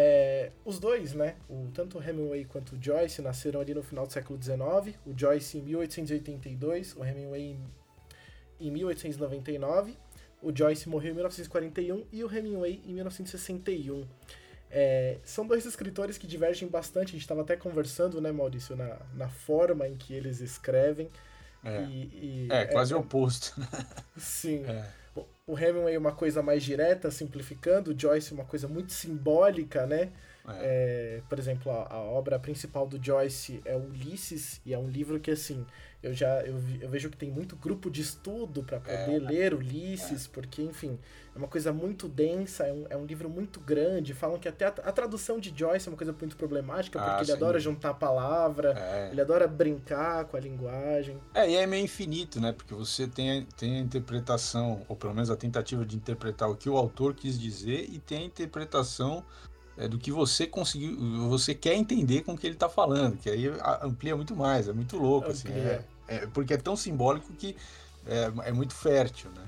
É, 0.00 0.52
os 0.64 0.78
dois, 0.78 1.12
né, 1.12 1.34
o, 1.50 1.72
tanto 1.74 1.98
o 1.98 2.00
Hemingway 2.00 2.44
quanto 2.44 2.76
o 2.76 2.78
Joyce 2.80 3.20
nasceram 3.20 3.60
ali 3.60 3.74
no 3.74 3.82
final 3.82 4.06
do 4.06 4.12
século 4.12 4.40
XIX, 4.40 4.96
o 5.04 5.12
Joyce 5.12 5.58
em 5.58 5.62
1882, 5.62 6.94
o 6.94 7.04
Hemingway 7.04 7.58
em, 8.60 8.68
em 8.68 8.70
1899, 8.70 9.98
o 10.40 10.56
Joyce 10.56 10.88
morreu 10.88 11.10
em 11.10 11.14
1941 11.14 12.06
e 12.12 12.22
o 12.22 12.32
Hemingway 12.32 12.80
em 12.86 12.94
1961. 12.94 14.06
É, 14.70 15.18
são 15.24 15.44
dois 15.44 15.66
escritores 15.66 16.16
que 16.16 16.28
divergem 16.28 16.68
bastante, 16.68 17.08
a 17.08 17.12
gente 17.14 17.22
estava 17.22 17.40
até 17.40 17.56
conversando, 17.56 18.20
né, 18.20 18.30
Maurício, 18.30 18.76
na, 18.76 19.00
na 19.14 19.28
forma 19.28 19.88
em 19.88 19.96
que 19.96 20.14
eles 20.14 20.40
escrevem. 20.40 21.10
É, 21.64 21.82
e, 21.82 22.46
e, 22.46 22.48
é 22.52 22.66
quase 22.66 22.92
é, 22.92 22.96
oposto. 22.96 23.52
Sim. 24.16 24.64
É 24.64 25.07
o 25.48 25.58
Hemingway 25.58 25.94
é 25.94 25.98
uma 25.98 26.12
coisa 26.12 26.42
mais 26.42 26.62
direta, 26.62 27.10
simplificando, 27.10 27.90
o 27.92 27.98
Joyce 27.98 28.32
é 28.32 28.34
uma 28.34 28.44
coisa 28.44 28.68
muito 28.68 28.92
simbólica, 28.92 29.86
né? 29.86 30.12
É. 30.48 31.18
É, 31.18 31.22
por 31.28 31.38
exemplo, 31.38 31.70
a, 31.70 31.94
a, 31.94 31.98
obra 31.98 32.38
principal 32.38 32.86
do 32.86 33.02
Joyce 33.02 33.60
é 33.64 33.76
Ulisses, 33.76 34.60
e 34.64 34.72
é 34.72 34.78
um 34.78 34.88
livro 34.88 35.20
que, 35.20 35.30
assim, 35.30 35.64
eu 36.02 36.14
já 36.14 36.42
eu, 36.42 36.54
eu 36.80 36.88
vejo 36.88 37.10
que 37.10 37.16
tem 37.16 37.30
muito 37.30 37.56
grupo 37.56 37.90
de 37.90 38.00
estudo 38.00 38.62
para 38.62 38.78
poder 38.78 39.16
é. 39.16 39.18
ler 39.18 39.54
Ulisses, 39.54 40.26
é. 40.26 40.28
porque, 40.32 40.62
enfim, 40.62 40.98
é 41.34 41.38
uma 41.38 41.48
coisa 41.48 41.72
muito 41.72 42.08
densa, 42.08 42.66
é 42.66 42.72
um, 42.72 42.86
é 42.90 42.96
um 42.96 43.04
livro 43.04 43.28
muito 43.28 43.60
grande. 43.60 44.14
Falam 44.14 44.38
que 44.38 44.48
até 44.48 44.66
a, 44.66 44.68
a 44.68 44.92
tradução 44.92 45.38
de 45.38 45.52
Joyce 45.56 45.88
é 45.88 45.90
uma 45.90 45.96
coisa 45.96 46.14
muito 46.18 46.36
problemática, 46.36 46.98
porque 46.98 47.14
ah, 47.14 47.22
ele 47.22 47.32
adora 47.32 47.58
juntar 47.58 47.94
palavra, 47.94 48.74
é. 48.78 49.10
ele 49.10 49.20
adora 49.20 49.46
brincar 49.46 50.24
com 50.26 50.36
a 50.36 50.40
linguagem. 50.40 51.18
É, 51.34 51.50
e 51.50 51.56
é 51.56 51.66
meio 51.66 51.84
infinito, 51.84 52.40
né? 52.40 52.52
Porque 52.52 52.74
você 52.74 53.06
tem, 53.06 53.46
tem 53.56 53.76
a 53.76 53.80
interpretação, 53.80 54.84
ou 54.88 54.96
pelo 54.96 55.14
menos 55.14 55.30
a 55.30 55.36
tentativa 55.36 55.84
de 55.84 55.96
interpretar 55.96 56.48
o 56.48 56.56
que 56.56 56.68
o 56.70 56.76
autor 56.76 57.14
quis 57.14 57.38
dizer, 57.38 57.88
e 57.90 57.98
tem 57.98 58.18
a 58.18 58.24
interpretação 58.24 59.24
é, 59.78 59.86
do 59.86 59.96
que 59.96 60.10
você 60.10 60.46
conseguiu, 60.46 60.96
você 61.28 61.54
quer 61.54 61.74
entender 61.74 62.22
com 62.22 62.32
o 62.32 62.38
que 62.38 62.46
ele 62.46 62.54
está 62.54 62.68
falando, 62.68 63.16
que 63.16 63.30
aí 63.30 63.46
amplia 63.80 64.16
muito 64.16 64.34
mais, 64.34 64.68
é 64.68 64.72
muito 64.72 64.96
louco, 64.96 65.30
assim, 65.30 65.48
é, 65.50 65.84
é, 66.08 66.26
porque 66.26 66.54
é 66.54 66.56
tão 66.56 66.76
simbólico 66.76 67.32
que 67.34 67.56
é, 68.06 68.48
é 68.48 68.52
muito 68.52 68.74
fértil, 68.74 69.30
né? 69.30 69.44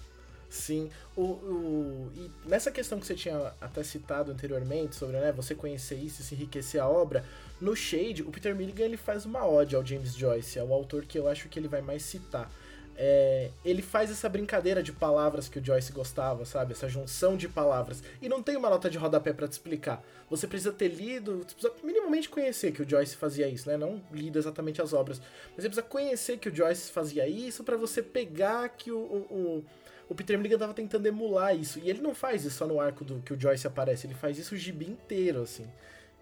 Sim, 0.49 0.91
o, 1.17 1.23
o, 1.23 2.13
e 2.15 2.31
nessa 2.49 2.73
questão 2.73 2.99
que 2.99 3.07
você 3.07 3.15
tinha 3.15 3.53
até 3.61 3.85
citado 3.85 4.33
anteriormente 4.33 4.97
sobre 4.97 5.17
né, 5.17 5.31
você 5.31 5.55
conhecer 5.55 5.95
isso 5.95 6.23
e 6.23 6.25
se 6.25 6.35
enriquecer 6.35 6.81
a 6.83 6.89
obra, 6.89 7.25
no 7.61 7.77
Shade, 7.77 8.23
o 8.23 8.33
Peter 8.33 8.55
Milligan 8.55 8.85
ele 8.85 8.97
faz 8.97 9.25
uma 9.25 9.47
ode 9.47 9.77
ao 9.77 9.85
James 9.85 10.15
Joyce, 10.15 10.59
é 10.59 10.65
o 10.65 10.73
autor 10.73 11.05
que 11.05 11.17
eu 11.17 11.29
acho 11.29 11.49
que 11.49 11.59
ele 11.59 11.69
vai 11.69 11.81
mais 11.81 12.03
citar 12.03 12.51
é, 12.97 13.51
ele 13.65 13.81
faz 13.81 14.11
essa 14.11 14.29
brincadeira 14.29 14.83
de 14.83 14.93
palavras 14.93 15.49
que 15.49 15.59
o 15.59 15.65
Joyce 15.65 15.93
gostava, 15.93 16.45
sabe? 16.45 16.73
Essa 16.73 16.89
junção 16.89 17.37
de 17.37 17.49
palavras. 17.49 18.03
E 18.21 18.29
não 18.29 18.43
tem 18.43 18.57
uma 18.57 18.69
nota 18.69 18.91
de 18.91 18.99
rodapé 18.99 19.33
para 19.33 19.49
te 19.49 19.53
explicar. 19.53 20.05
Você 20.29 20.47
precisa 20.47 20.73
ter 20.73 20.89
lido, 20.89 21.39
você 21.39 21.55
precisa 21.55 21.73
minimamente 21.83 22.29
conhecer 22.29 22.73
que 22.73 22.83
o 22.83 22.89
Joyce 22.89 23.17
fazia 23.17 23.49
isso, 23.49 23.69
né? 23.69 23.77
Não 23.77 24.03
lido 24.13 24.39
exatamente 24.39 24.83
as 24.83 24.93
obras. 24.93 25.19
Mas 25.19 25.63
você 25.63 25.69
precisa 25.69 25.83
conhecer 25.83 26.39
que 26.39 26.49
o 26.49 26.55
Joyce 26.55 26.91
fazia 26.93 27.27
isso 27.27 27.65
para 27.65 27.77
você 27.77 28.03
pegar 28.03 28.69
que 28.69 28.93
o, 28.93 28.99
o, 28.99 29.65
o 30.09 30.15
Peter 30.15 30.39
Milligan 30.39 30.59
tava 30.59 30.75
tentando 30.75 31.07
emular 31.07 31.57
isso. 31.57 31.79
E 31.79 31.89
ele 31.89 32.01
não 32.01 32.15
faz 32.15 32.45
isso 32.45 32.59
só 32.59 32.67
no 32.67 32.81
arco 32.81 33.05
do 33.05 33.21
que 33.21 33.33
o 33.33 33.41
Joyce 33.41 33.67
aparece, 33.67 34.07
ele 34.07 34.15
faz 34.15 34.39
isso 34.39 34.55
o 34.55 34.59
gibi 34.59 34.87
inteiro, 34.87 35.43
assim. 35.43 35.67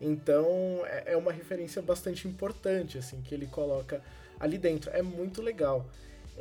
Então 0.00 0.46
é, 0.86 1.12
é 1.12 1.16
uma 1.16 1.32
referência 1.32 1.82
bastante 1.82 2.28
importante, 2.28 2.98
assim, 2.98 3.20
que 3.20 3.34
ele 3.34 3.46
coloca 3.46 4.00
ali 4.38 4.58
dentro. 4.58 4.90
É 4.90 5.02
muito 5.02 5.42
legal. 5.42 5.84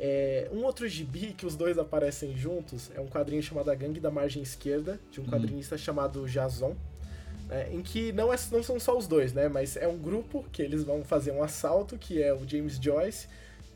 É, 0.00 0.48
um 0.52 0.62
outro 0.64 0.86
gibi 0.86 1.34
que 1.36 1.44
os 1.44 1.56
dois 1.56 1.76
aparecem 1.76 2.36
juntos 2.36 2.90
é 2.94 3.00
um 3.00 3.08
quadrinho 3.08 3.42
chamado 3.42 3.70
A 3.70 3.74
Gangue 3.74 3.98
da 3.98 4.10
Margem 4.10 4.42
Esquerda, 4.42 5.00
de 5.10 5.20
um 5.20 5.24
uhum. 5.24 5.30
quadrinista 5.30 5.76
chamado 5.76 6.24
Jason, 6.28 6.76
né, 7.48 7.68
em 7.72 7.82
que 7.82 8.12
não, 8.12 8.32
é, 8.32 8.36
não 8.52 8.62
são 8.62 8.78
só 8.78 8.96
os 8.96 9.08
dois, 9.08 9.32
né? 9.32 9.48
Mas 9.48 9.76
é 9.76 9.88
um 9.88 9.98
grupo 9.98 10.44
que 10.52 10.62
eles 10.62 10.84
vão 10.84 11.02
fazer 11.02 11.32
um 11.32 11.42
assalto, 11.42 11.98
que 11.98 12.22
é 12.22 12.32
o 12.32 12.48
James 12.48 12.78
Joyce, 12.80 13.26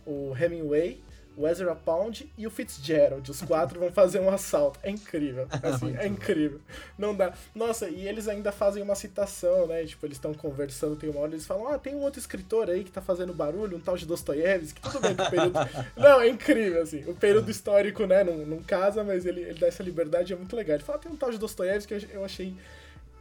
o 0.06 0.32
Hemingway, 0.38 1.00
o 1.36 1.46
Ezra 1.46 1.74
Pound 1.74 2.30
e 2.36 2.46
o 2.46 2.50
Fitzgerald. 2.50 3.30
Os 3.30 3.42
quatro 3.42 3.80
vão 3.80 3.92
fazer 3.92 4.20
um 4.20 4.28
assalto. 4.28 4.78
É 4.82 4.90
incrível. 4.90 5.46
Assim, 5.62 5.96
é 5.96 6.06
incrível. 6.06 6.60
Não 6.98 7.14
dá. 7.14 7.32
Nossa, 7.54 7.88
e 7.88 8.06
eles 8.06 8.28
ainda 8.28 8.52
fazem 8.52 8.82
uma 8.82 8.94
citação, 8.94 9.66
né? 9.66 9.84
Tipo, 9.84 10.06
eles 10.06 10.16
estão 10.16 10.34
conversando, 10.34 10.96
tem 10.96 11.10
uma 11.10 11.20
hora, 11.20 11.32
eles 11.32 11.46
falam: 11.46 11.68
Ah, 11.68 11.78
tem 11.78 11.94
um 11.94 12.00
outro 12.02 12.20
escritor 12.20 12.68
aí 12.70 12.84
que 12.84 12.90
tá 12.90 13.00
fazendo 13.00 13.32
barulho, 13.32 13.76
um 13.76 13.80
tal 13.80 13.96
de 13.96 14.06
Dostoiévski, 14.06 14.80
tudo 14.80 15.00
bem 15.00 15.14
que 15.14 15.22
o 15.22 15.30
período. 15.30 15.58
não, 15.96 16.20
é 16.20 16.28
incrível, 16.28 16.82
assim. 16.82 17.04
O 17.08 17.14
período 17.14 17.50
histórico, 17.50 18.06
né? 18.06 18.24
Não, 18.24 18.38
não 18.38 18.62
casa, 18.62 19.02
mas 19.02 19.26
ele, 19.26 19.40
ele 19.40 19.58
dá 19.58 19.66
essa 19.66 19.82
liberdade, 19.82 20.32
é 20.32 20.36
muito 20.36 20.54
legal. 20.54 20.76
Ele 20.76 20.84
fala: 20.84 20.98
ah, 20.98 21.02
tem 21.02 21.12
um 21.12 21.16
tal 21.16 21.30
de 21.30 21.38
Dostoiévski 21.38 21.98
que 21.98 22.14
eu 22.14 22.24
achei 22.24 22.54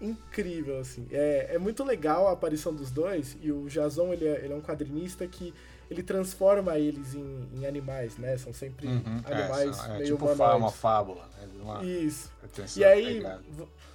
incrível, 0.02 0.80
assim. 0.80 1.08
É, 1.12 1.52
é 1.54 1.58
muito 1.58 1.84
legal 1.84 2.28
a 2.28 2.32
aparição 2.32 2.74
dos 2.74 2.90
dois, 2.90 3.38
e 3.42 3.52
o 3.52 3.68
Jason, 3.68 4.12
ele 4.12 4.28
é, 4.28 4.42
ele 4.44 4.54
é 4.54 4.56
um 4.56 4.62
quadrinista 4.62 5.28
que 5.28 5.54
ele 5.92 6.02
transforma 6.02 6.78
eles 6.78 7.14
em, 7.14 7.50
em 7.54 7.66
animais, 7.66 8.18
né? 8.18 8.38
São 8.38 8.54
sempre 8.54 8.88
uhum, 8.88 9.22
é, 9.28 9.34
animais 9.34 9.78
é, 9.78 9.98
meio 9.98 10.06
tipo 10.06 10.26
humanoides. 10.26 10.58
uma 10.58 10.72
fábula, 10.72 11.30
né? 11.38 11.50
Uma 11.62 11.84
Isso. 11.84 12.32
E 12.78 12.86
aí, 12.86 13.22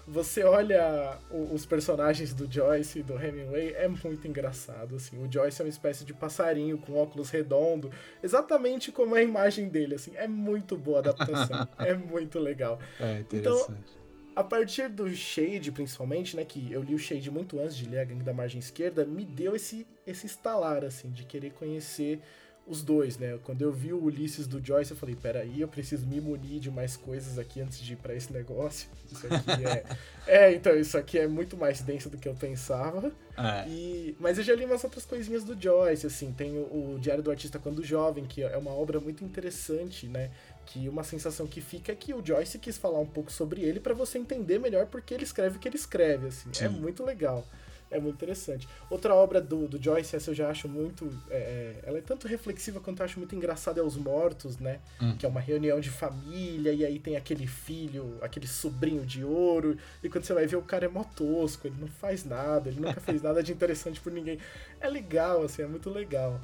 você 0.07 0.45
olha 0.45 1.19
os 1.31 1.65
personagens 1.65 2.35
do 2.35 2.50
Joyce 2.50 2.99
e 2.99 3.03
do 3.03 3.15
Hemingway, 3.15 3.73
é 3.75 3.88
muito 3.88 4.29
engraçado, 4.29 4.97
assim. 4.97 5.17
O 5.26 5.33
Joyce 5.33 5.62
é 5.62 5.65
uma 5.65 5.71
espécie 5.71 6.05
de 6.05 6.12
passarinho 6.12 6.76
com 6.76 6.95
óculos 6.97 7.31
redondo, 7.31 7.91
exatamente 8.23 8.93
como 8.93 9.15
a 9.15 9.23
imagem 9.23 9.69
dele, 9.69 9.95
assim. 9.95 10.12
É 10.17 10.29
muito 10.29 10.76
boa 10.76 10.99
a 10.99 11.00
adaptação, 11.00 11.67
é 11.79 11.95
muito 11.95 12.38
legal. 12.38 12.79
É 13.00 13.21
interessante. 13.21 13.73
Então, 13.73 13.96
a 14.37 14.45
partir 14.45 14.90
do 14.90 15.09
Shade, 15.09 15.73
principalmente, 15.73 16.37
né, 16.37 16.45
que 16.45 16.71
eu 16.71 16.83
li 16.83 16.95
o 16.95 16.99
Shade 16.99 17.31
muito 17.31 17.59
antes 17.59 17.75
de 17.75 17.88
ler 17.88 18.00
a 18.00 18.05
Gangue 18.05 18.23
da 18.23 18.35
Margem 18.35 18.59
Esquerda, 18.59 19.02
me 19.07 19.25
deu 19.25 19.57
esse, 19.57 19.87
esse 20.07 20.26
estalar, 20.26 20.85
assim, 20.85 21.11
de 21.11 21.25
querer 21.25 21.52
conhecer 21.52 22.21
os 22.66 22.83
dois, 22.83 23.16
né? 23.16 23.38
Quando 23.45 23.62
eu 23.62 23.73
vi 23.73 23.93
o 23.93 24.02
Ulisses 24.02 24.47
do 24.47 24.64
Joyce, 24.64 24.90
eu 24.90 24.97
falei, 24.97 25.14
peraí, 25.14 25.61
eu 25.61 25.69
preciso 25.69 26.05
me 26.05 26.21
munir 26.21 26.59
de 26.59 26.71
mais 26.71 26.97
coisas 26.97 27.38
aqui 27.38 27.61
antes 27.61 27.78
de 27.78 27.93
ir 27.93 27.97
pra 27.97 28.12
esse 28.12 28.33
negócio. 28.33 28.88
Isso 29.11 29.26
aqui 29.26 29.64
é... 29.64 29.85
é, 30.26 30.52
então, 30.52 30.76
isso 30.76 30.99
aqui 30.99 31.16
é 31.19 31.28
muito 31.28 31.57
mais 31.57 31.81
denso 31.81 32.11
do 32.11 32.19
que 32.19 32.28
eu 32.28 32.35
pensava. 32.35 33.12
É. 33.38 33.69
E... 33.69 34.16
Mas 34.19 34.37
eu 34.37 34.45
já 34.45 34.55
li 34.55 34.64
umas 34.64 34.83
outras 34.83 35.07
coisinhas 35.07 35.45
do 35.45 35.59
Joyce, 35.59 36.07
assim, 36.07 36.33
tem 36.33 36.59
o, 36.59 36.95
o 36.95 36.99
Diário 37.00 37.23
do 37.23 37.31
Artista 37.31 37.59
Quando 37.59 37.85
Jovem, 37.85 38.26
que 38.26 38.43
é 38.43 38.57
uma 38.59 38.73
obra 38.73 38.99
muito 38.99 39.25
interessante, 39.25 40.09
né? 40.09 40.31
Que 40.66 40.88
uma 40.88 41.04
sensação 41.04 41.46
que 41.46 41.61
fica 41.61 41.92
é 41.92 41.94
que 41.94 42.12
o 42.12 42.25
Joyce 42.25 42.58
quis 42.58 42.76
falar 42.76 42.99
um 42.99 43.06
pouco 43.06 43.30
sobre 43.30 43.62
ele 43.62 43.80
para 43.80 43.94
você 43.94 44.18
entender 44.18 44.58
melhor 44.58 44.87
porque 44.87 45.14
ele 45.14 45.25
escreve 45.25 45.56
o 45.56 45.61
que 45.61 45.68
ele 45.68 45.76
escreve, 45.76 46.28
assim. 46.28 46.50
É 46.50 46.54
Sim. 46.54 46.64
É 46.64 46.68
muito 46.68 47.04
legal. 47.04 47.46
É 47.90 48.00
muito 48.00 48.16
interessante. 48.16 48.68
Outra 48.90 49.14
obra 49.14 49.40
do, 49.40 49.68
do 49.68 49.80
Joyce, 49.80 50.16
essa 50.16 50.30
eu 50.30 50.35
já 50.35 50.50
acho 50.50 50.68
muito. 50.68 51.08
É, 51.30 51.37
é, 51.37 51.88
ela 51.88 51.99
é 51.99 52.00
tanto 52.00 52.26
reflexiva 52.26 52.80
quanto 52.80 53.00
eu 53.00 53.04
acho 53.04 53.18
muito 53.18 53.35
engraçada 53.37 53.80
é 53.80 53.82
Os 53.82 53.96
Mortos, 53.96 54.58
né? 54.58 54.80
Hum. 55.00 55.16
Que 55.16 55.25
é 55.25 55.28
uma 55.28 55.40
reunião 55.40 55.78
de 55.78 55.88
família, 55.88 56.73
e 56.73 56.85
aí 56.85 56.99
tem 56.99 57.16
aquele 57.16 57.46
filho, 57.46 58.18
aquele 58.20 58.49
sobrinho 58.49 59.06
de 59.06 59.23
ouro, 59.23 59.78
e 60.02 60.08
quando 60.08 60.25
você 60.25 60.35
vai 60.35 60.46
ver, 60.46 60.56
o 60.56 60.62
cara 60.62 60.87
é 60.87 60.88
mó 60.88 61.04
tosco, 61.04 61.68
ele 61.68 61.76
não 61.78 61.87
faz 61.87 62.25
nada, 62.25 62.68
ele 62.68 62.80
nunca 62.80 63.00
fez 63.00 63.23
nada 63.23 63.40
de 63.40 63.52
interessante 63.52 64.00
por 64.00 64.12
ninguém. 64.12 64.38
É 64.80 64.88
legal, 64.88 65.44
assim, 65.44 65.62
é 65.62 65.66
muito 65.66 65.88
legal. 65.88 66.40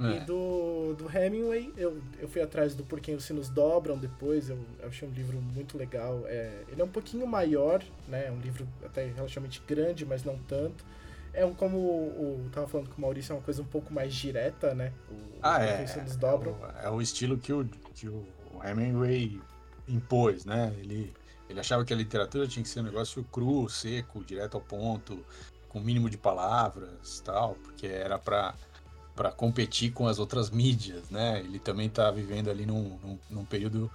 É. 0.00 0.16
E 0.16 0.20
do, 0.20 0.94
do 0.94 1.10
Hemingway, 1.10 1.72
eu, 1.76 2.00
eu 2.20 2.28
fui 2.28 2.40
atrás 2.40 2.74
do 2.74 2.84
Porquê 2.84 3.12
os 3.12 3.24
Sinos 3.24 3.48
Dobram 3.48 3.98
depois, 3.98 4.48
eu, 4.48 4.58
eu 4.80 4.88
achei 4.88 5.08
um 5.08 5.12
livro 5.12 5.40
muito 5.40 5.76
legal. 5.76 6.22
É, 6.26 6.62
ele 6.68 6.80
é 6.80 6.84
um 6.84 6.88
pouquinho 6.88 7.26
maior, 7.26 7.82
né? 8.06 8.26
É 8.28 8.30
um 8.30 8.38
livro 8.38 8.66
até 8.84 9.06
relativamente 9.06 9.60
grande, 9.66 10.06
mas 10.06 10.22
não 10.22 10.38
tanto. 10.38 10.84
É 11.32 11.44
um, 11.44 11.52
como 11.52 11.78
o, 11.78 12.46
o 12.46 12.50
tava 12.50 12.68
falando 12.68 12.88
com 12.88 12.98
o 12.98 13.00
Maurício, 13.00 13.32
é 13.32 13.36
uma 13.36 13.42
coisa 13.42 13.60
um 13.60 13.66
pouco 13.66 13.92
mais 13.92 14.14
direta, 14.14 14.74
né? 14.74 14.92
O, 15.10 15.14
ah, 15.42 15.62
é. 15.62 15.86
Sinos 15.86 16.16
Dobram. 16.16 16.56
É 16.82 16.88
o, 16.88 16.88
é 16.88 16.90
o 16.90 17.02
estilo 17.02 17.36
que 17.36 17.52
o, 17.52 17.64
que 17.94 18.08
o 18.08 18.24
Hemingway 18.64 19.40
impôs, 19.88 20.44
né? 20.44 20.72
Ele, 20.78 21.12
ele 21.48 21.58
achava 21.58 21.84
que 21.84 21.92
a 21.92 21.96
literatura 21.96 22.46
tinha 22.46 22.62
que 22.62 22.68
ser 22.68 22.80
um 22.80 22.84
negócio 22.84 23.24
cru, 23.24 23.68
seco, 23.68 24.22
direto 24.22 24.56
ao 24.56 24.60
ponto, 24.60 25.24
com 25.68 25.80
mínimo 25.80 26.08
de 26.08 26.16
palavras 26.16 27.20
tal, 27.24 27.54
porque 27.56 27.86
era 27.86 28.18
para 28.18 28.54
para 29.18 29.32
competir 29.32 29.90
com 29.90 30.06
as 30.06 30.20
outras 30.20 30.48
mídias, 30.48 31.10
né? 31.10 31.40
Ele 31.40 31.58
também 31.58 31.88
está 31.88 32.08
vivendo 32.08 32.48
ali 32.50 32.64
num, 32.64 32.96
num, 33.02 33.18
num, 33.28 33.44
período 33.44 33.90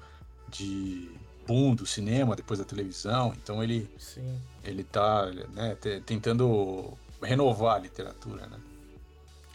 de 0.49 1.09
boom 1.47 1.73
do 1.73 1.85
cinema, 1.85 2.35
depois 2.35 2.59
da 2.59 2.65
televisão, 2.65 3.33
então 3.41 3.63
ele 3.63 3.89
Sim. 3.97 4.37
ele 4.65 4.83
tá 4.83 5.31
né, 5.53 5.77
tentando 6.05 6.97
renovar 7.21 7.77
a 7.77 7.79
literatura, 7.79 8.45
né? 8.47 8.59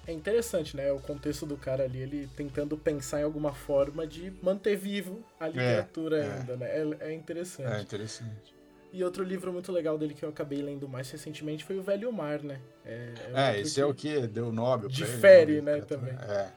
É 0.07 0.13
interessante, 0.15 0.75
né? 0.75 0.91
O 0.91 1.01
contexto 1.01 1.45
do 1.45 1.59
cara 1.59 1.85
ali, 1.85 1.99
ele 1.99 2.31
tentando 2.35 2.75
pensar 2.79 3.21
em 3.21 3.25
alguma 3.25 3.53
forma 3.53 4.07
de 4.07 4.33
manter 4.43 4.75
vivo 4.75 5.23
a 5.39 5.49
é, 5.49 5.51
literatura 5.51 6.17
é, 6.17 6.33
ainda, 6.33 6.53
é. 6.55 6.57
né? 6.57 6.67
É, 6.67 7.11
é 7.11 7.15
interessante. 7.15 7.71
É 7.71 7.83
interessante. 7.83 8.58
E 8.93 9.05
outro 9.05 9.23
livro 9.23 9.53
muito 9.53 9.71
legal 9.71 9.99
dele 9.99 10.15
que 10.15 10.25
eu 10.25 10.31
acabei 10.31 10.63
lendo 10.63 10.89
mais 10.89 11.11
recentemente 11.11 11.65
foi 11.65 11.79
o 11.79 11.83
Velho 11.83 12.13
Mar, 12.13 12.43
né? 12.43 12.61
É, 12.85 13.15
é, 13.35 13.57
é 13.57 13.61
esse 13.61 13.75
que... 13.75 13.81
é 13.81 13.85
o 13.85 13.95
que 13.95 14.27
deu 14.27 14.51
Nobel 14.51 14.89
Difere, 14.89 15.53
ele, 15.53 15.63
né, 15.63 15.77
né 15.77 15.81
também. 15.83 16.15
É. 16.15 16.51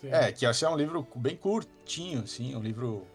Sim. 0.00 0.08
é, 0.10 0.32
que 0.32 0.44
achei 0.44 0.66
um 0.68 0.76
livro 0.76 1.06
bem 1.14 1.36
curtinho, 1.36 2.20
assim, 2.20 2.54
um 2.54 2.60
livro, 2.60 3.06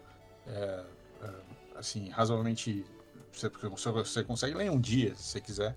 é, 0.46 0.84
é 1.22 1.28
assim, 1.76 2.08
razoavelmente... 2.08 2.84
Você, 3.32 3.48
você 3.48 4.22
consegue 4.24 4.54
ler 4.54 4.70
um 4.70 4.80
dia, 4.80 5.14
se 5.14 5.22
você 5.22 5.40
quiser. 5.40 5.76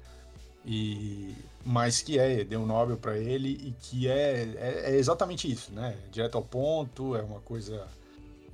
E, 0.65 1.35
mas 1.63 2.01
que 2.01 2.17
é, 2.17 2.43
deu 2.43 2.65
Nobel 2.65 2.97
para 2.97 3.17
ele 3.17 3.49
e 3.49 3.75
que 3.79 4.09
é, 4.09 4.43
é, 4.57 4.81
é, 4.91 4.95
exatamente 4.95 5.51
isso, 5.51 5.71
né? 5.71 5.95
Direto 6.11 6.35
ao 6.35 6.43
ponto, 6.43 7.15
é 7.15 7.21
uma 7.21 7.39
coisa, 7.41 7.87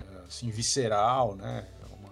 é, 0.02 0.28
assim, 0.28 0.50
visceral, 0.50 1.36
né? 1.36 1.66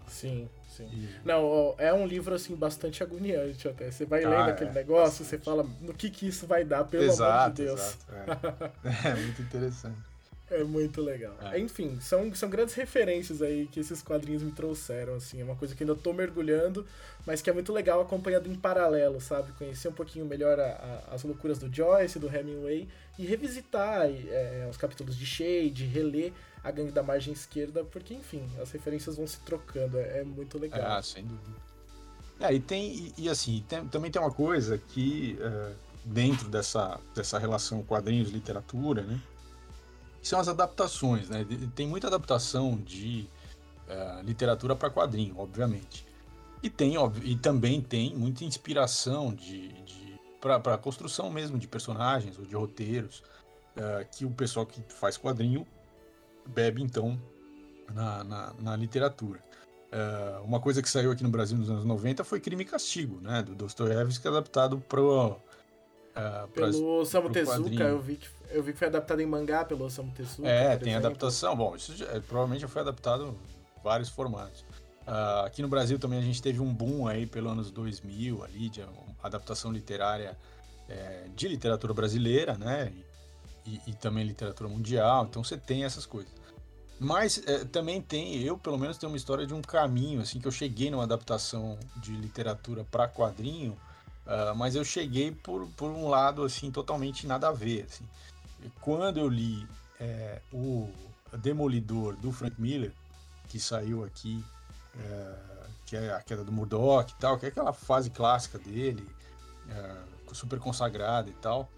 Uma... 0.09 0.15
Sim 0.15 0.49
assim. 0.79 1.09
Não, 1.25 1.75
é 1.77 1.93
um 1.93 2.05
livro, 2.05 2.33
assim, 2.33 2.55
bastante 2.55 3.03
agoniante 3.03 3.67
até. 3.67 3.91
Você 3.91 4.05
vai 4.05 4.23
ah, 4.23 4.29
lendo 4.29 4.49
aquele 4.49 4.69
é, 4.69 4.73
negócio, 4.73 5.23
bastante. 5.23 5.29
você 5.29 5.37
fala, 5.37 5.65
no 5.81 5.93
que 5.93 6.09
que 6.09 6.27
isso 6.27 6.47
vai 6.47 6.63
dar, 6.63 6.85
pelo 6.85 7.03
exato, 7.03 7.31
amor 7.31 7.49
de 7.49 7.63
Deus. 7.63 7.79
Exato, 7.79 8.71
é. 8.85 9.07
é 9.09 9.15
muito 9.15 9.41
interessante. 9.41 9.99
É 10.51 10.63
muito 10.63 10.99
legal. 10.99 11.35
É. 11.53 11.59
Enfim, 11.59 11.99
são, 12.01 12.33
são 12.33 12.49
grandes 12.49 12.73
referências 12.73 13.39
aí 13.39 13.67
que 13.71 13.79
esses 13.79 14.01
quadrinhos 14.01 14.41
me 14.41 14.51
trouxeram, 14.51 15.13
assim. 15.13 15.39
É 15.39 15.43
uma 15.43 15.55
coisa 15.55 15.75
que 15.75 15.83
ainda 15.83 15.93
tô 15.93 16.11
mergulhando, 16.11 16.87
mas 17.23 17.39
que 17.39 17.51
é 17.51 17.53
muito 17.53 17.71
legal 17.71 18.01
acompanhado 18.01 18.49
em 18.49 18.55
paralelo, 18.55 19.21
sabe? 19.21 19.51
Conhecer 19.51 19.89
um 19.89 19.93
pouquinho 19.93 20.25
melhor 20.25 20.59
a, 20.59 21.03
a, 21.11 21.13
as 21.13 21.21
loucuras 21.21 21.59
do 21.59 21.71
Joyce, 21.71 22.17
do 22.17 22.35
Hemingway, 22.35 22.87
e 23.19 23.27
revisitar 23.27 24.07
é, 24.09 24.67
os 24.67 24.75
capítulos 24.75 25.15
de 25.15 25.23
Shade, 25.23 25.85
reler 25.85 26.33
a 26.63 26.71
gangue 26.71 26.91
da 26.91 27.01
margem 27.01 27.33
esquerda, 27.33 27.83
porque, 27.83 28.13
enfim, 28.13 28.47
as 28.61 28.71
referências 28.71 29.15
vão 29.15 29.25
se 29.25 29.39
trocando, 29.39 29.97
é, 29.97 30.19
é 30.19 30.23
muito 30.23 30.57
legal. 30.57 30.97
Ah, 30.97 31.01
sem 31.01 31.25
dúvida. 31.25 31.69
É, 32.39 32.53
e 32.53 32.59
tem, 32.59 32.93
e, 32.93 33.13
e 33.17 33.29
assim, 33.29 33.63
tem, 33.67 33.85
também 33.87 34.09
tem 34.09 34.21
uma 34.21 34.31
coisa 34.31 34.77
que, 34.77 35.37
uh, 35.41 35.75
dentro 36.05 36.47
dessa, 36.49 36.99
dessa 37.13 37.37
relação 37.37 37.83
quadrinhos-literatura, 37.83 39.03
né, 39.03 39.19
são 40.21 40.39
as 40.39 40.47
adaptações, 40.47 41.29
né, 41.29 41.45
tem 41.75 41.87
muita 41.87 42.07
adaptação 42.07 42.77
de 42.77 43.27
uh, 43.87 44.21
literatura 44.23 44.75
para 44.75 44.89
quadrinho, 44.89 45.37
obviamente. 45.37 46.05
E 46.61 46.69
tem, 46.69 46.97
óbvio, 46.97 47.25
e 47.25 47.37
também 47.37 47.81
tem 47.81 48.13
muita 48.15 48.43
inspiração 48.43 49.33
de, 49.33 49.69
de 49.83 50.19
para 50.39 50.55
a 50.55 50.77
construção 50.77 51.29
mesmo 51.29 51.57
de 51.57 51.67
personagens 51.67 52.37
ou 52.39 52.45
de 52.45 52.55
roteiros, 52.55 53.21
uh, 53.75 54.05
que 54.15 54.25
o 54.25 54.31
pessoal 54.31 54.65
que 54.65 54.81
faz 54.93 55.17
quadrinho 55.17 55.67
bebe 56.49 56.81
então 56.81 57.19
na, 57.93 58.23
na, 58.23 58.53
na 58.59 58.75
literatura. 58.75 59.39
Uh, 59.91 60.43
uma 60.43 60.59
coisa 60.59 60.81
que 60.81 60.89
saiu 60.89 61.12
aqui 61.12 61.23
no 61.23 61.29
Brasil 61.29 61.57
nos 61.57 61.69
anos 61.69 61.83
90 61.83 62.23
foi 62.23 62.39
Crime 62.39 62.62
e 62.62 62.65
Castigo, 62.65 63.19
né? 63.21 63.41
Do 63.41 63.55
Dostoiévski, 63.55 64.27
adaptado 64.27 64.79
pro. 64.88 65.31
Uh, 65.31 66.47
pelo 66.53 67.05
Samu 67.05 67.31
Tezuka, 67.31 67.83
eu 67.83 67.99
vi, 67.99 68.17
que, 68.17 68.27
eu 68.51 68.62
vi 68.62 68.73
que 68.73 68.79
foi 68.79 68.88
adaptado 68.88 69.19
em 69.19 69.25
mangá 69.25 69.65
pelo 69.65 69.89
Samu 69.89 70.12
Tezuka. 70.12 70.47
É, 70.47 70.77
tem 70.77 70.89
exemplo. 70.89 71.07
adaptação. 71.07 71.55
Bom, 71.55 71.75
isso 71.75 71.95
já, 71.95 72.05
provavelmente 72.27 72.62
já 72.62 72.67
foi 72.67 72.81
adaptado 72.81 73.27
em 73.27 73.83
vários 73.83 74.09
formatos. 74.09 74.62
Uh, 75.07 75.45
aqui 75.45 75.63
no 75.63 75.67
Brasil 75.67 75.97
também 75.97 76.19
a 76.19 76.21
gente 76.21 76.39
teve 76.39 76.59
um 76.59 76.71
boom 76.71 77.07
aí 77.07 77.25
pelos 77.25 77.51
anos 77.51 77.71
2000 77.71 78.43
ali 78.43 78.69
de 78.69 78.85
adaptação 79.23 79.71
literária 79.71 80.38
é, 80.88 81.25
de 81.35 81.47
literatura 81.47 81.93
brasileira, 81.95 82.55
né? 82.57 82.91
E, 82.95 83.08
e, 83.86 83.93
também 83.93 84.25
literatura 84.25 84.69
mundial. 84.69 85.25
Então 85.29 85.43
você 85.43 85.58
tem 85.58 85.84
essas 85.84 86.05
coisas. 86.05 86.32
Mas 86.99 87.41
é, 87.47 87.63
também 87.65 88.01
tem, 88.01 88.41
eu 88.41 88.58
pelo 88.58 88.77
menos 88.77 88.97
tenho 88.97 89.12
uma 89.12 89.17
história 89.17 89.47
de 89.47 89.53
um 89.53 89.62
caminho, 89.62 90.21
assim, 90.21 90.39
que 90.39 90.47
eu 90.47 90.51
cheguei 90.51 90.91
numa 90.91 91.03
adaptação 91.03 91.77
de 91.97 92.12
literatura 92.12 92.84
para 92.84 93.08
quadrinho, 93.08 93.71
uh, 94.25 94.53
mas 94.55 94.75
eu 94.75 94.84
cheguei 94.84 95.32
por, 95.32 95.65
por 95.77 95.89
um 95.89 96.10
lado, 96.10 96.43
assim, 96.43 96.69
totalmente 96.69 97.25
nada 97.25 97.47
a 97.47 97.51
ver, 97.53 97.86
assim. 97.89 98.03
Quando 98.82 99.17
eu 99.17 99.29
li 99.29 99.65
é, 99.97 100.41
o 100.51 100.89
Demolidor 101.38 102.17
do 102.17 102.32
Frank 102.34 102.60
Miller, 102.60 102.91
que 103.47 103.60
saiu 103.60 104.03
aqui, 104.03 104.43
é, 104.99 105.36
que 105.86 105.95
é 105.95 106.13
a 106.13 106.21
queda 106.21 106.43
do 106.43 106.51
Murdoch 106.51 107.12
e 107.12 107.15
tal, 107.15 107.39
que 107.39 107.45
é 107.45 107.49
aquela 107.49 107.71
fase 107.71 108.10
clássica 108.10 108.60
dele, 108.60 109.08
é, 109.69 109.95
super 110.34 110.60
consagrada 110.60 111.29
e 111.29 111.34
tal, 111.34 111.69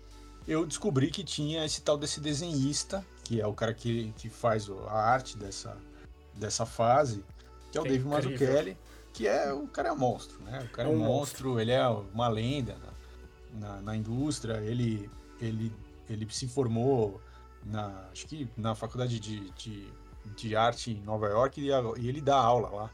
eu 0.48 0.66
descobri 0.66 1.10
que 1.12 1.24
tinha 1.24 1.66
esse 1.66 1.82
tal 1.82 1.98
desse 1.98 2.20
desenhista 2.20 3.06
que 3.32 3.40
é 3.40 3.48
o 3.48 3.54
cara 3.54 3.74
que, 3.74 4.12
que 4.18 4.30
faz 4.30 4.70
a 4.70 4.92
arte 4.92 5.38
dessa, 5.38 5.78
dessa 6.34 6.66
fase, 6.66 7.24
que 7.72 7.78
é 7.78 7.82
o 7.82 7.86
Dave 7.86 8.04
Mazzucchelli, 8.04 8.78
que 9.14 9.26
é 9.26 9.54
o 9.54 9.68
cara 9.68 9.88
é 9.88 9.92
um 9.94 9.98
monstro, 9.98 10.44
né? 10.44 10.68
O 10.70 10.70
cara 10.74 10.90
é 10.90 10.92
um, 10.92 10.98
monstro, 10.98 11.48
monstro, 11.48 11.60
ele 11.62 11.72
é 11.72 11.88
uma 11.88 12.28
lenda 12.28 12.76
na, 13.54 13.60
na, 13.60 13.82
na, 13.84 13.96
indústria, 13.96 14.58
ele, 14.58 15.10
ele, 15.40 15.72
ele 16.10 16.28
se 16.30 16.46
formou 16.46 17.22
na, 17.66 18.06
acho 18.12 18.28
que 18.28 18.50
na 18.58 18.76
faculdade 18.76 19.18
de, 19.18 19.50
de, 19.52 19.88
de 20.36 20.54
arte 20.54 20.92
em 20.92 21.02
Nova 21.02 21.30
York 21.30 21.62
e, 21.62 21.70
e 22.02 22.10
ele 22.10 22.20
dá 22.20 22.36
aula 22.36 22.68
lá. 22.68 22.92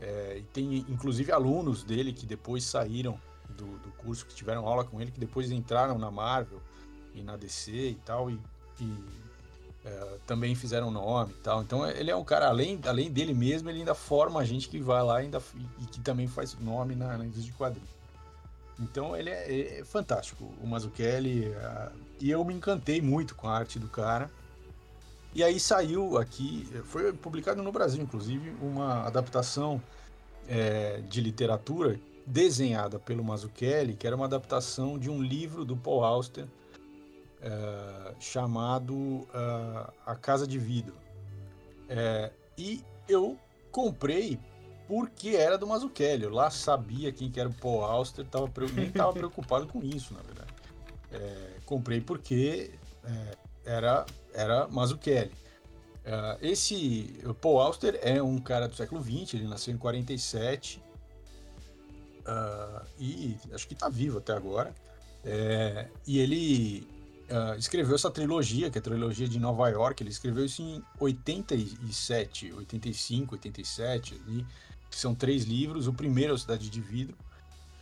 É, 0.00 0.38
e 0.38 0.42
tem 0.54 0.86
inclusive 0.88 1.30
alunos 1.32 1.84
dele 1.84 2.14
que 2.14 2.24
depois 2.24 2.64
saíram 2.64 3.20
do, 3.50 3.78
do, 3.78 3.90
curso, 3.98 4.24
que 4.24 4.34
tiveram 4.34 4.66
aula 4.66 4.84
com 4.84 5.02
ele, 5.02 5.10
que 5.10 5.20
depois 5.20 5.50
entraram 5.50 5.98
na 5.98 6.10
Marvel 6.10 6.62
e 7.16 7.22
na 7.22 7.36
DC 7.36 7.72
e 7.72 7.98
tal, 8.04 8.30
e, 8.30 8.38
e 8.80 8.94
é, 9.84 10.18
também 10.26 10.54
fizeram 10.54 10.90
nome 10.90 11.32
e 11.32 11.42
tal. 11.42 11.62
Então 11.62 11.88
ele 11.88 12.10
é 12.10 12.16
um 12.16 12.24
cara, 12.24 12.48
além, 12.48 12.78
além 12.86 13.10
dele 13.10 13.32
mesmo, 13.32 13.70
ele 13.70 13.80
ainda 13.80 13.94
forma 13.94 14.40
a 14.40 14.44
gente 14.44 14.68
que 14.68 14.78
vai 14.80 15.02
lá 15.02 15.18
ainda, 15.18 15.42
e 15.80 15.86
que 15.86 16.00
também 16.00 16.26
faz 16.26 16.56
nome 16.58 16.94
na, 16.94 17.16
na 17.16 17.24
indústria 17.24 17.46
de 17.46 17.52
quadrinhos. 17.52 17.96
Então 18.78 19.16
ele 19.16 19.30
é, 19.30 19.78
é 19.80 19.84
fantástico, 19.84 20.52
o 20.62 20.66
Mazzucchelli, 20.66 21.48
uh, 21.48 21.92
e 22.20 22.30
eu 22.30 22.44
me 22.44 22.52
encantei 22.52 23.00
muito 23.00 23.34
com 23.34 23.48
a 23.48 23.56
arte 23.56 23.78
do 23.78 23.88
cara. 23.88 24.30
E 25.34 25.42
aí 25.42 25.60
saiu 25.60 26.18
aqui, 26.18 26.66
foi 26.84 27.12
publicado 27.12 27.62
no 27.62 27.70
Brasil, 27.70 28.02
inclusive, 28.02 28.54
uma 28.60 29.06
adaptação 29.06 29.82
é, 30.48 31.02
de 31.08 31.20
literatura 31.20 32.00
desenhada 32.26 32.98
pelo 32.98 33.22
Mazzucchelli, 33.22 33.94
que 33.94 34.06
era 34.06 34.16
uma 34.16 34.24
adaptação 34.24 34.98
de 34.98 35.10
um 35.10 35.22
livro 35.22 35.64
do 35.64 35.76
Paul 35.76 36.04
Auster 36.04 36.46
é, 37.46 38.14
chamado 38.18 38.94
uh, 38.96 39.92
A 40.04 40.16
Casa 40.16 40.48
de 40.48 40.58
Vidro. 40.58 40.96
É, 41.88 42.32
e 42.58 42.82
eu 43.08 43.38
comprei 43.70 44.36
porque 44.88 45.30
era 45.30 45.56
do 45.56 45.64
Mazzucchelli. 45.64 46.24
Eu 46.24 46.30
lá 46.30 46.50
sabia 46.50 47.12
quem 47.12 47.30
que 47.30 47.38
era 47.38 47.48
o 47.48 47.54
Paul 47.54 47.84
Auster, 47.84 48.26
tava, 48.26 48.50
nem 48.74 48.86
estava 48.86 49.12
preocupado 49.14 49.68
com 49.68 49.80
isso, 49.80 50.12
na 50.12 50.22
verdade. 50.22 50.52
É, 51.12 51.60
comprei 51.64 52.00
porque 52.00 52.72
é, 53.04 53.36
era, 53.64 54.04
era 54.34 54.66
Mazzucchelli. 54.66 55.30
Uh, 56.04 56.38
esse 56.40 57.20
Paul 57.40 57.60
Auster 57.60 57.98
é 58.02 58.20
um 58.20 58.38
cara 58.38 58.68
do 58.68 58.74
século 58.76 59.02
XX, 59.02 59.34
ele 59.34 59.48
nasceu 59.48 59.74
em 59.74 59.76
47 59.76 60.80
uh, 62.20 62.86
e 62.96 63.36
acho 63.52 63.66
que 63.66 63.74
está 63.74 63.88
vivo 63.88 64.18
até 64.18 64.32
agora. 64.32 64.74
É, 65.24 65.88
e 66.06 66.20
ele 66.20 66.95
uh, 67.30 67.58
escreveu 67.58 67.94
essa 67.94 68.10
trilogia, 68.10 68.70
que 68.70 68.78
é 68.78 68.80
a 68.80 68.82
trilogia 68.82 69.28
de 69.28 69.38
Nova 69.38 69.68
York. 69.68 70.02
Ele 70.02 70.10
escreveu 70.10 70.44
isso 70.44 70.62
em 70.62 70.82
87, 70.98 72.52
85, 72.52 73.34
87, 73.34 74.20
ali, 74.26 74.46
que 74.90 74.96
são 74.96 75.14
três 75.14 75.44
livros. 75.44 75.86
O 75.86 75.92
primeiro 75.92 76.32
é 76.32 76.36
a 76.36 76.38
Cidade 76.38 76.70
de 76.70 76.80
Vidro. 76.80 77.16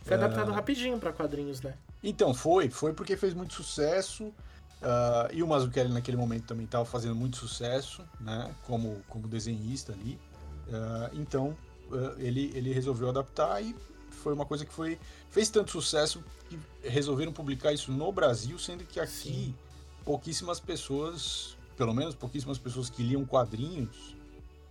Foi 0.03 0.15
adaptado 0.15 0.51
rapidinho 0.51 0.99
para 0.99 1.11
quadrinhos, 1.11 1.61
né? 1.61 1.73
Então, 2.03 2.33
foi. 2.33 2.69
Foi 2.69 2.93
porque 2.93 3.17
fez 3.17 3.33
muito 3.33 3.53
sucesso. 3.53 4.25
Uh, 4.25 5.33
e 5.33 5.41
o 5.41 5.47
Mazzucchelli 5.47 5.91
naquele 5.91 6.17
momento 6.17 6.45
também 6.45 6.65
estava 6.65 6.85
fazendo 6.85 7.15
muito 7.15 7.37
sucesso, 7.37 8.03
né? 8.19 8.53
Como, 8.63 9.01
como 9.09 9.27
desenhista 9.27 9.93
ali. 9.93 10.19
Uh, 10.67 11.09
então, 11.13 11.57
uh, 11.91 12.19
ele, 12.19 12.51
ele 12.53 12.71
resolveu 12.71 13.09
adaptar 13.09 13.61
e 13.63 13.75
foi 14.15 14.33
uma 14.33 14.45
coisa 14.45 14.65
que 14.65 14.73
foi 14.73 14.97
fez 15.29 15.49
tanto 15.49 15.71
sucesso 15.71 16.23
que 16.49 16.59
resolveram 16.83 17.31
publicar 17.31 17.73
isso 17.73 17.91
no 17.91 18.11
Brasil, 18.11 18.57
sendo 18.57 18.83
que 18.83 18.99
aqui 18.99 19.11
Sim. 19.11 19.55
pouquíssimas 20.03 20.59
pessoas, 20.59 21.57
pelo 21.77 21.93
menos 21.93 22.15
pouquíssimas 22.15 22.57
pessoas 22.57 22.89
que 22.89 23.03
liam 23.03 23.25
quadrinhos 23.25 24.15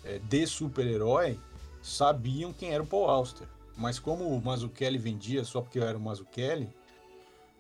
é, 0.05 0.19
de 0.19 0.47
super-herói, 0.47 1.39
sabiam 1.83 2.53
quem 2.53 2.73
era 2.73 2.83
o 2.83 2.87
Paul 2.87 3.09
Auster. 3.09 3.47
Mas 3.77 3.99
como 3.99 4.29
o 4.29 4.43
Mazzucchelli 4.43 4.99
vendia 4.99 5.45
só 5.45 5.61
porque 5.61 5.79
era 5.81 5.99
o 5.99 6.01
Mazzucchelli, 6.01 6.69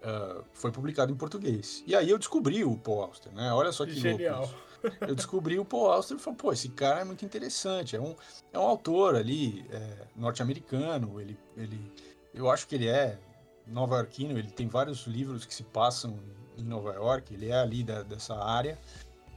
uh, 0.04 0.44
foi 0.52 0.70
publicado 0.70 1.12
em 1.12 1.16
português. 1.16 1.82
E 1.86 1.94
aí 1.94 2.08
eu 2.08 2.18
descobri 2.18 2.64
o 2.64 2.76
Paul 2.76 3.02
Auster, 3.02 3.32
né? 3.32 3.52
Olha 3.52 3.72
só 3.72 3.84
que 3.84 3.94
Genial. 3.94 4.40
louco. 4.40 4.73
Eu 5.06 5.14
descobri 5.14 5.58
o 5.58 5.64
Paul 5.64 5.90
Auster 5.90 6.16
e 6.16 6.20
falei, 6.20 6.38
pô, 6.38 6.52
esse 6.52 6.68
cara 6.68 7.00
é 7.00 7.04
muito 7.04 7.24
interessante. 7.24 7.96
É 7.96 8.00
um, 8.00 8.14
é 8.52 8.58
um 8.58 8.62
autor 8.62 9.16
ali, 9.16 9.64
é, 9.70 10.06
norte-americano. 10.16 11.20
Ele, 11.20 11.38
ele, 11.56 11.92
eu 12.32 12.50
acho 12.50 12.66
que 12.66 12.74
ele 12.74 12.88
é 12.88 13.18
nova-iorquino. 13.66 14.38
Ele 14.38 14.50
tem 14.50 14.68
vários 14.68 15.06
livros 15.06 15.44
que 15.44 15.54
se 15.54 15.62
passam 15.62 16.18
em 16.56 16.62
Nova 16.62 16.92
York. 16.92 17.34
Ele 17.34 17.48
é 17.48 17.58
ali 17.58 17.82
da, 17.82 18.02
dessa 18.02 18.34
área. 18.34 18.78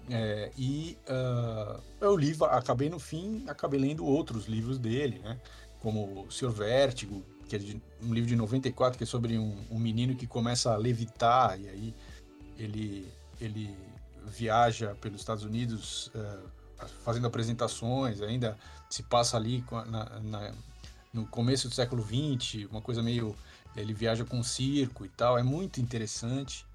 É, 0.10 0.52
e 0.58 0.98
uh, 1.10 1.82
eu 2.00 2.16
li, 2.16 2.36
acabei 2.50 2.90
no 2.90 2.98
fim, 2.98 3.44
acabei 3.48 3.80
lendo 3.80 4.06
outros 4.06 4.46
livros 4.46 4.80
dele, 4.80 5.20
né? 5.20 5.38
Como 5.82 6.26
O 6.26 6.32
Senhor 6.32 6.52
Vértigo, 6.52 7.24
que 7.48 7.56
é 7.58 7.60
de, 7.60 7.82
um 8.02 8.14
livro 8.14 8.30
de 8.30 8.36
94, 8.36 8.98
que 8.98 9.04
é 9.04 9.08
sobre 9.08 9.38
um, 9.38 9.58
um 9.70 9.78
menino 9.78 10.16
que 10.16 10.26
começa 10.26 10.74
a 10.74 10.78
levitar, 10.78 11.60
e 11.60 11.68
aí 11.68 11.96
ele, 12.58 13.12
ele 13.40 13.76
viaja 14.28 14.96
pelos 15.02 15.22
Estados 15.22 15.44
Unidos 15.44 16.08
uh, 16.08 16.88
fazendo 17.04 17.28
apresentações, 17.28 18.22
ainda 18.22 18.58
se 18.90 19.04
passa 19.04 19.38
ali 19.38 19.64
na, 19.88 20.20
na, 20.20 20.52
no 21.14 21.26
começo 21.26 21.68
do 21.68 21.74
século 21.74 22.04
XX, 22.04 22.70
uma 22.70 22.82
coisa 22.82 23.02
meio. 23.02 23.36
Ele 23.76 23.94
viaja 23.94 24.26
com 24.26 24.38
um 24.38 24.44
circo 24.44 25.06
e 25.06 25.10
tal, 25.10 25.38
é 25.38 25.44
muito 25.44 25.80
interessante. 25.80 26.66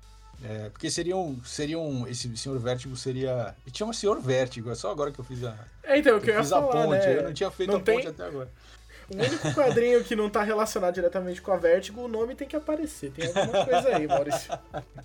É, 0.44 0.70
porque 0.70 0.90
seriam, 0.90 1.36
seriam. 1.44 2.06
Esse 2.08 2.34
Senhor 2.36 2.58
Vértigo 2.58 2.96
seria. 2.96 3.54
E 3.66 3.70
tinha 3.70 3.86
um 3.86 3.92
Senhor 3.92 4.20
Vértigo, 4.20 4.70
é 4.70 4.74
só 4.74 4.90
agora 4.90 5.10
que 5.10 5.18
eu 5.18 5.24
fiz 5.24 5.44
a. 5.44 5.56
É, 5.82 5.98
então, 5.98 6.18
que 6.20 6.30
eu, 6.30 6.34
eu 6.34 6.42
fiz 6.42 6.52
a 6.52 6.62
ponte, 6.62 7.06
né? 7.06 7.18
eu 7.18 7.22
não 7.24 7.32
tinha 7.32 7.50
feito 7.50 7.70
não 7.70 7.78
a 7.78 7.82
tem... 7.82 7.96
ponte 7.96 8.08
até 8.08 8.24
agora. 8.24 8.50
O 9.10 9.16
único 9.16 9.52
quadrinho 9.54 10.02
que 10.04 10.16
não 10.16 10.28
está 10.28 10.42
relacionado 10.42 10.94
diretamente 10.94 11.42
com 11.42 11.52
a 11.52 11.56
Vértigo, 11.56 12.02
o 12.02 12.08
nome 12.08 12.34
tem 12.34 12.48
que 12.48 12.56
aparecer. 12.56 13.12
Tem 13.12 13.26
alguma 13.26 13.64
coisa 13.64 13.88
aí, 13.96 14.06
Maurício. 14.06 14.58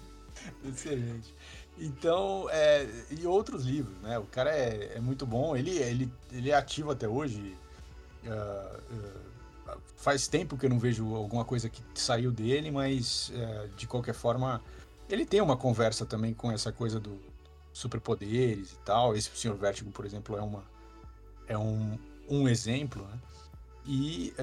Excelente. 0.65 1.35
Então, 1.79 2.47
é, 2.49 2.89
e 3.11 3.25
outros 3.27 3.65
livros, 3.65 3.95
né? 4.01 4.17
O 4.17 4.25
cara 4.25 4.49
é, 4.49 4.93
é 4.95 4.99
muito 4.99 5.25
bom, 5.25 5.55
ele, 5.55 5.77
ele, 5.77 6.11
ele 6.31 6.49
é 6.49 6.55
ativo 6.55 6.91
até 6.91 7.07
hoje. 7.07 7.55
Uh, 8.25 8.77
uh, 8.93 9.77
faz 9.95 10.27
tempo 10.27 10.57
que 10.57 10.65
eu 10.65 10.69
não 10.69 10.79
vejo 10.79 11.15
alguma 11.15 11.45
coisa 11.45 11.69
que 11.69 11.81
saiu 11.93 12.31
dele, 12.31 12.71
mas 12.71 13.29
uh, 13.29 13.67
de 13.75 13.85
qualquer 13.85 14.13
forma, 14.13 14.61
ele 15.07 15.25
tem 15.25 15.39
uma 15.39 15.55
conversa 15.55 16.05
também 16.05 16.33
com 16.33 16.51
essa 16.51 16.71
coisa 16.71 16.99
do 16.99 17.19
superpoderes 17.71 18.71
e 18.71 18.77
tal. 18.77 19.15
Esse 19.15 19.29
Senhor 19.35 19.55
Vértigo, 19.55 19.91
por 19.91 20.03
exemplo, 20.03 20.35
é, 20.35 20.41
uma, 20.41 20.63
é 21.47 21.57
um, 21.57 21.97
um 22.27 22.49
exemplo, 22.49 23.03
né? 23.03 23.19
E 23.85 24.33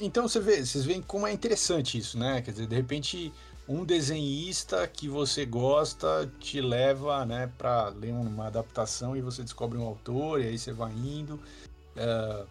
então 0.00 0.26
você 0.26 0.40
vê, 0.40 0.64
vocês 0.64 0.84
veem 0.84 1.02
como 1.02 1.26
é 1.26 1.32
interessante 1.32 1.98
isso, 1.98 2.18
né? 2.18 2.40
Quer 2.40 2.52
dizer, 2.52 2.66
de 2.66 2.74
repente 2.74 3.32
um 3.66 3.84
desenhista 3.84 4.86
que 4.86 5.08
você 5.08 5.46
gosta 5.46 6.30
te 6.38 6.60
leva 6.60 7.24
né, 7.24 7.50
para 7.56 7.88
ler 7.88 8.12
uma 8.12 8.46
adaptação 8.46 9.16
e 9.16 9.22
você 9.22 9.42
descobre 9.42 9.78
um 9.78 9.86
autor 9.86 10.40
e 10.40 10.48
aí 10.48 10.58
você 10.58 10.72
vai 10.72 10.92
indo. 10.92 11.34
Uh, 11.96 12.46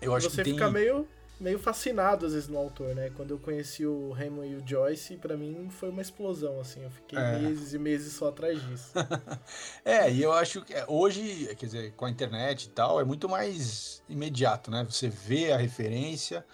eu 0.00 0.14
acho 0.14 0.30
você 0.30 0.44
que 0.44 0.52
fica 0.52 0.66
tem... 0.66 0.72
meio, 0.72 1.08
meio 1.40 1.58
fascinado 1.58 2.26
às 2.26 2.32
vezes 2.32 2.48
no 2.48 2.58
autor, 2.58 2.94
né? 2.94 3.10
Quando 3.16 3.32
eu 3.32 3.38
conheci 3.38 3.84
o 3.84 4.12
Raymond 4.12 4.48
e 4.48 4.54
o 4.54 4.62
Joyce, 4.64 5.16
para 5.16 5.36
mim 5.36 5.68
foi 5.68 5.88
uma 5.88 6.02
explosão, 6.02 6.60
assim. 6.60 6.82
Eu 6.84 6.90
fiquei 6.90 7.18
é. 7.18 7.38
meses 7.38 7.72
e 7.72 7.78
meses 7.78 8.12
só 8.12 8.28
atrás 8.28 8.62
disso. 8.68 8.92
é, 9.84 10.12
e 10.12 10.22
eu 10.22 10.32
acho 10.32 10.62
que 10.62 10.74
é, 10.74 10.84
hoje, 10.86 11.54
quer 11.56 11.66
dizer, 11.66 11.92
com 11.94 12.04
a 12.04 12.10
internet 12.10 12.64
e 12.64 12.68
tal, 12.68 13.00
é 13.00 13.04
muito 13.04 13.28
mais 13.28 14.00
imediato, 14.08 14.70
né? 14.70 14.86
Você 14.88 15.08
vê 15.08 15.50
a 15.50 15.56
referência 15.56 16.44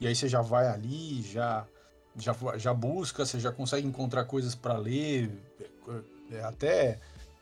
e 0.00 0.06
aí 0.06 0.14
você 0.14 0.26
já 0.26 0.40
vai 0.40 0.68
ali, 0.68 1.20
já 1.22 1.66
já, 2.16 2.34
já 2.56 2.74
busca, 2.74 3.24
você 3.24 3.40
já 3.40 3.52
consegue 3.52 3.86
encontrar 3.86 4.24
coisas 4.24 4.54
para 4.54 4.76
ler, 4.76 5.30
é, 6.30 6.42
até 6.42 6.98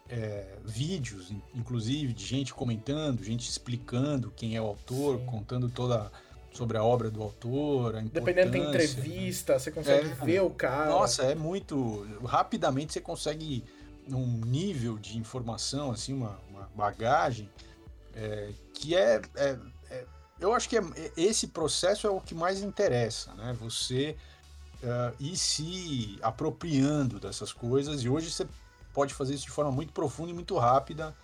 é, 0.09 0.46
vídeos, 0.64 1.33
inclusive, 1.54 2.12
de 2.12 2.24
gente 2.24 2.52
comentando, 2.52 3.22
gente 3.22 3.48
explicando 3.48 4.30
quem 4.30 4.56
é 4.56 4.61
o 4.61 4.66
autor, 4.66 5.18
Sim. 5.18 5.26
contando 5.26 5.68
toda 5.68 6.11
sobre 6.52 6.76
a 6.76 6.83
obra 6.83 7.11
do 7.11 7.22
autor, 7.22 7.96
a 7.96 8.00
Dependendo 8.00 8.50
da 8.50 8.59
entrevista, 8.59 9.59
você 9.59 9.70
consegue 9.70 10.11
é, 10.11 10.14
ver 10.24 10.42
o 10.42 10.50
cara. 10.50 10.90
Nossa, 10.90 11.22
é 11.22 11.35
muito. 11.35 12.06
Rapidamente 12.24 12.92
você 12.92 13.00
consegue 13.00 13.64
um 14.09 14.26
nível 14.44 14.98
de 14.98 15.16
informação, 15.16 15.92
assim, 15.92 16.12
uma, 16.12 16.40
uma 16.50 16.68
bagagem 16.74 17.48
é, 18.14 18.52
que 18.74 18.96
é, 18.96 19.20
é, 19.37 19.59
é, 19.90 20.04
Eu 20.40 20.52
acho 20.52 20.68
que 20.68 20.76
é, 20.76 20.83
esse 21.16 21.48
processo 21.48 22.06
é 22.06 22.11
o 22.11 22.20
que 22.20 22.35
mais 22.35 22.61
interessa, 22.62 23.33
né? 23.35 23.56
Você 23.61 24.16
uh, 24.82 25.14
e 25.18 25.36
se 25.36 26.18
apropriando 26.22 27.18
dessas 27.18 27.52
coisas. 27.52 28.02
E 28.02 28.08
hoje 28.08 28.30
você 28.30 28.46
pode 28.92 29.14
fazer 29.14 29.34
isso 29.34 29.44
de 29.44 29.50
forma 29.50 29.70
muito 29.70 29.92
profunda 29.92 30.30
e 30.30 30.34
muito 30.34 30.56
rápida. 30.56 31.14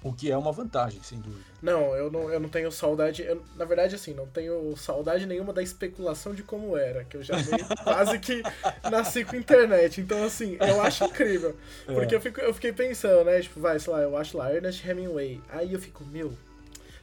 O 0.00 0.12
que 0.12 0.30
é 0.30 0.36
uma 0.36 0.52
vantagem, 0.52 1.02
sem 1.02 1.18
dúvida. 1.20 1.42
Não, 1.60 1.92
eu 1.96 2.08
não, 2.08 2.30
eu 2.30 2.38
não 2.38 2.48
tenho 2.48 2.70
saudade. 2.70 3.22
Eu, 3.22 3.42
na 3.56 3.64
verdade, 3.64 3.96
assim, 3.96 4.14
não 4.14 4.28
tenho 4.28 4.76
saudade 4.76 5.26
nenhuma 5.26 5.52
da 5.52 5.60
especulação 5.60 6.32
de 6.32 6.44
como 6.44 6.76
era, 6.76 7.04
que 7.04 7.16
eu 7.16 7.22
já 7.24 7.34
meio, 7.34 7.66
quase 7.82 8.16
que 8.20 8.40
nasci 8.88 9.24
com 9.24 9.34
internet. 9.34 10.00
Então, 10.00 10.22
assim, 10.22 10.56
eu 10.60 10.80
acho 10.80 11.04
incrível. 11.04 11.56
Porque 11.84 12.14
é. 12.14 12.16
eu, 12.16 12.20
fico, 12.20 12.40
eu 12.40 12.54
fiquei 12.54 12.72
pensando, 12.72 13.24
né? 13.24 13.40
Tipo, 13.40 13.58
vai, 13.58 13.76
sei 13.80 13.92
lá, 13.92 14.00
eu 14.00 14.16
acho 14.16 14.38
lá, 14.38 14.54
Ernest 14.54 14.88
Hemingway. 14.88 15.40
Aí 15.48 15.72
eu 15.72 15.80
fico, 15.80 16.04
meu, 16.04 16.32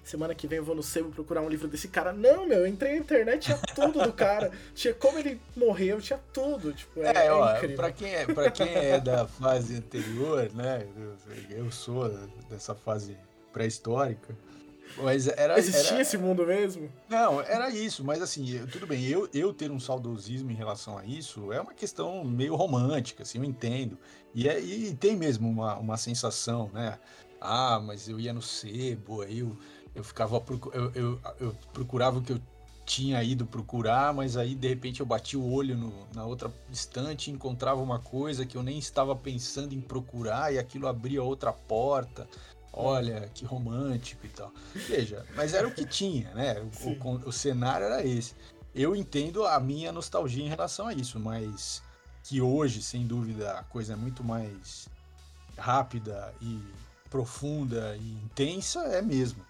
semana 0.06 0.36
que 0.36 0.48
vem 0.48 0.58
eu 0.58 0.64
vou 0.64 0.76
no 0.76 0.84
sebo 0.84 1.10
procurar 1.10 1.42
um 1.42 1.50
livro 1.50 1.68
desse 1.68 1.88
cara. 1.88 2.14
Não, 2.14 2.46
meu, 2.46 2.60
eu 2.60 2.68
entrei 2.68 2.94
na 2.94 3.00
internet, 3.00 3.46
tinha 3.46 3.58
tudo 3.76 4.02
do 4.04 4.14
cara. 4.14 4.52
Tinha 4.74 4.94
como 4.94 5.18
ele 5.18 5.42
morreu, 5.56 6.00
tinha 6.00 6.20
tudo. 6.32 6.72
Tipo, 6.74 7.02
é, 7.02 7.12
é, 7.14 7.26
é 7.26 7.34
ó, 7.34 7.56
incrível. 7.56 7.76
Pra 7.76 7.92
quem 7.92 8.14
é, 8.14 8.26
pra 8.26 8.52
quem 8.52 8.74
é 8.74 9.00
da 9.00 9.28
fase 9.28 9.78
anterior, 9.78 10.50
né? 10.54 10.88
Eu, 11.50 11.66
eu 11.66 11.72
sou 11.72 12.10
dessa 12.50 12.76
fase 12.76 13.18
pré-histórica. 13.52 14.36
Mas 14.98 15.28
era, 15.28 15.58
Existia 15.58 15.94
era... 15.94 16.02
esse 16.02 16.18
mundo 16.18 16.46
mesmo? 16.46 16.90
Não, 17.10 17.42
era 17.42 17.70
isso, 17.70 18.04
mas 18.04 18.22
assim, 18.22 18.66
tudo 18.72 18.88
bem, 18.88 19.04
eu, 19.06 19.28
eu 19.34 19.54
ter 19.54 19.72
um 19.72 19.80
saudosismo 19.80 20.52
em 20.52 20.56
relação 20.56 20.98
a 20.98 21.06
isso 21.06 21.52
é 21.52 21.60
uma 21.60 21.74
questão 21.74 22.24
meio 22.24 22.56
romântica, 22.56 23.24
assim, 23.24 23.40
eu 23.40 23.44
entendo. 23.44 23.98
E, 24.34 24.48
é, 24.48 24.60
e 24.60 24.94
tem 24.94 25.16
mesmo 25.16 25.50
uma, 25.50 25.76
uma 25.78 25.98
sensação, 25.98 26.70
né? 26.74 26.98
Ah, 27.42 27.80
mas 27.84 28.08
eu 28.08 28.20
ia 28.20 28.34
no 28.34 28.42
sebo, 28.42 29.22
aí 29.22 29.40
eu 29.40 29.58
eu 29.96 30.04
ficava 30.04 30.44
eu, 30.74 30.92
eu, 30.94 31.20
eu, 31.40 31.56
procurava 31.74 32.20
o 32.20 32.22
que 32.22 32.34
eu 32.34 32.42
tinha 32.86 33.24
ido 33.24 33.46
procurar, 33.46 34.14
mas 34.14 34.38
aí 34.38 34.54
de 34.54 34.68
repente 34.68 35.00
eu 35.00 35.06
bati 35.06 35.36
o 35.36 35.52
olho 35.52 35.76
no, 35.76 36.08
na 36.14 36.26
outra 36.26 36.54
estante 36.72 37.32
e 37.32 37.34
encontrava 37.34 37.82
uma 37.82 37.98
coisa 37.98 38.46
que 38.46 38.56
eu 38.56 38.62
nem 38.62 38.78
estava 38.78 39.16
pensando 39.16 39.74
em 39.74 39.82
procurar 39.82 40.54
e 40.54 40.60
aquilo 40.60 40.88
abria 40.88 41.24
outra 41.24 41.52
porta. 41.52 42.28
Olha, 42.72 43.30
que 43.34 43.46
romântico 43.46 44.26
e 44.26 44.30
tal. 44.30 44.52
Veja, 44.74 45.26
mas 45.34 45.54
era 45.54 45.66
o 45.66 45.74
que 45.74 45.86
tinha, 45.86 46.30
né? 46.34 46.60
O, 46.60 46.90
o, 46.90 47.30
o 47.30 47.32
cenário 47.32 47.86
era 47.86 48.06
esse. 48.06 48.36
Eu 48.76 48.94
entendo 48.94 49.46
a 49.46 49.58
minha 49.60 49.94
nostalgia 49.94 50.44
em 50.44 50.50
relação 50.50 50.88
a 50.88 50.94
isso, 50.94 51.18
mas 51.18 51.82
que 52.22 52.42
hoje, 52.42 52.82
sem 52.82 53.08
dúvida, 53.08 53.54
a 53.54 53.64
coisa 53.64 53.94
é 53.94 53.96
muito 53.96 54.24
mais 54.24 54.90
rápida 55.58 56.34
e 56.42 56.62
profunda 57.10 57.96
e 57.96 58.12
intensa, 58.26 58.82
é 58.82 59.02
mesmo. 59.02 59.46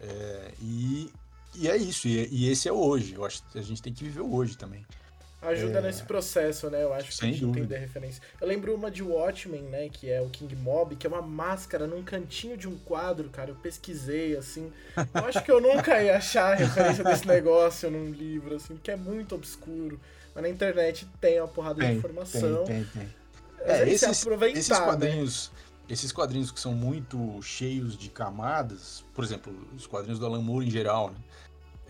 É, 0.00 0.50
e, 0.60 1.10
e 1.54 1.68
é 1.68 1.76
isso, 1.76 2.06
e, 2.06 2.28
e, 2.30 2.50
esse 2.50 2.68
é 2.68 2.72
hoje. 2.72 3.14
Eu 3.14 3.24
acho 3.24 3.42
que 3.50 3.58
a 3.58 3.62
gente 3.62 3.82
tem 3.82 3.92
que 3.92 4.04
viver 4.04 4.20
o 4.20 4.34
hoje 4.34 4.56
também. 4.56 4.84
Ajuda 5.40 5.78
é... 5.78 5.82
nesse 5.82 6.02
processo, 6.02 6.68
né? 6.68 6.82
Eu 6.82 6.92
acho 6.92 7.16
que 7.16 7.24
a 7.24 7.28
gente 7.28 7.40
dúvida. 7.40 7.60
entender 7.60 7.76
a 7.76 7.78
referência. 7.78 8.20
Eu 8.40 8.48
lembro 8.48 8.74
uma 8.74 8.90
de 8.90 9.04
Watchmen, 9.04 9.62
né? 9.62 9.88
Que 9.88 10.10
é 10.10 10.20
o 10.20 10.28
King 10.28 10.54
Mob, 10.56 10.96
que 10.96 11.06
é 11.06 11.10
uma 11.10 11.22
máscara 11.22 11.86
num 11.86 12.02
cantinho 12.02 12.56
de 12.56 12.66
um 12.66 12.76
quadro, 12.78 13.28
cara. 13.28 13.50
Eu 13.50 13.54
pesquisei, 13.54 14.36
assim. 14.36 14.72
Eu 14.96 15.24
acho 15.26 15.42
que 15.44 15.50
eu 15.50 15.60
nunca 15.60 16.02
ia 16.02 16.16
achar 16.16 16.52
a 16.52 16.54
referência 16.56 17.04
desse 17.04 17.26
negócio 17.28 17.88
num 17.88 18.10
livro, 18.10 18.56
assim, 18.56 18.74
porque 18.74 18.90
é 18.90 18.96
muito 18.96 19.36
obscuro. 19.36 20.00
Mas 20.34 20.42
na 20.42 20.48
internet 20.48 21.06
tem 21.20 21.40
uma 21.40 21.48
porrada 21.48 21.80
tem, 21.80 21.92
de 21.92 21.98
informação. 21.98 22.64
Tem, 22.64 22.84
tem, 22.84 23.02
tem. 23.02 23.18
É, 23.60 23.88
esses, 23.88 24.08
esses 24.08 24.68
né? 24.70 24.80
quadrinhos. 24.80 25.52
Né? 25.54 25.67
Esses 25.88 26.12
quadrinhos 26.12 26.50
que 26.50 26.60
são 26.60 26.74
muito 26.74 27.40
cheios 27.42 27.96
de 27.96 28.10
camadas, 28.10 29.04
por 29.14 29.24
exemplo, 29.24 29.52
os 29.74 29.86
quadrinhos 29.86 30.18
do 30.18 30.26
Alan 30.26 30.42
Moore 30.42 30.66
em 30.66 30.70
geral, 30.70 31.10
né? 31.10 31.18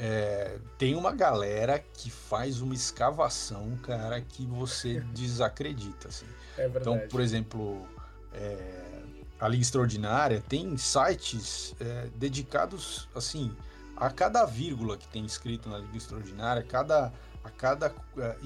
É, 0.01 0.61
tem 0.79 0.95
uma 0.95 1.11
galera 1.13 1.81
que 1.81 2.09
faz 2.09 2.61
uma 2.61 2.73
escavação, 2.73 3.77
cara, 3.83 4.21
que 4.21 4.47
você 4.47 5.01
desacredita, 5.13 6.07
assim. 6.07 6.27
É 6.57 6.69
então, 6.69 7.01
por 7.11 7.21
exemplo, 7.21 7.85
é, 8.33 9.03
a 9.41 9.49
Liga 9.49 9.63
Extraordinária 9.63 10.43
tem 10.49 10.77
sites 10.77 11.75
é, 11.81 12.09
dedicados, 12.15 13.09
assim, 13.13 13.53
a 13.97 14.09
cada 14.11 14.45
vírgula 14.45 14.97
que 14.97 15.09
tem 15.09 15.25
escrito 15.25 15.69
na 15.69 15.79
Liga 15.79 15.97
Extraordinária, 15.97 16.63
a 16.63 16.65
cada, 16.65 17.13
a 17.43 17.51
cada 17.51 17.93
é, 18.19 18.37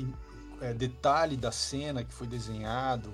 é, 0.62 0.72
detalhe 0.72 1.36
da 1.36 1.52
cena 1.52 2.02
que 2.02 2.14
foi 2.14 2.26
desenhado, 2.26 3.12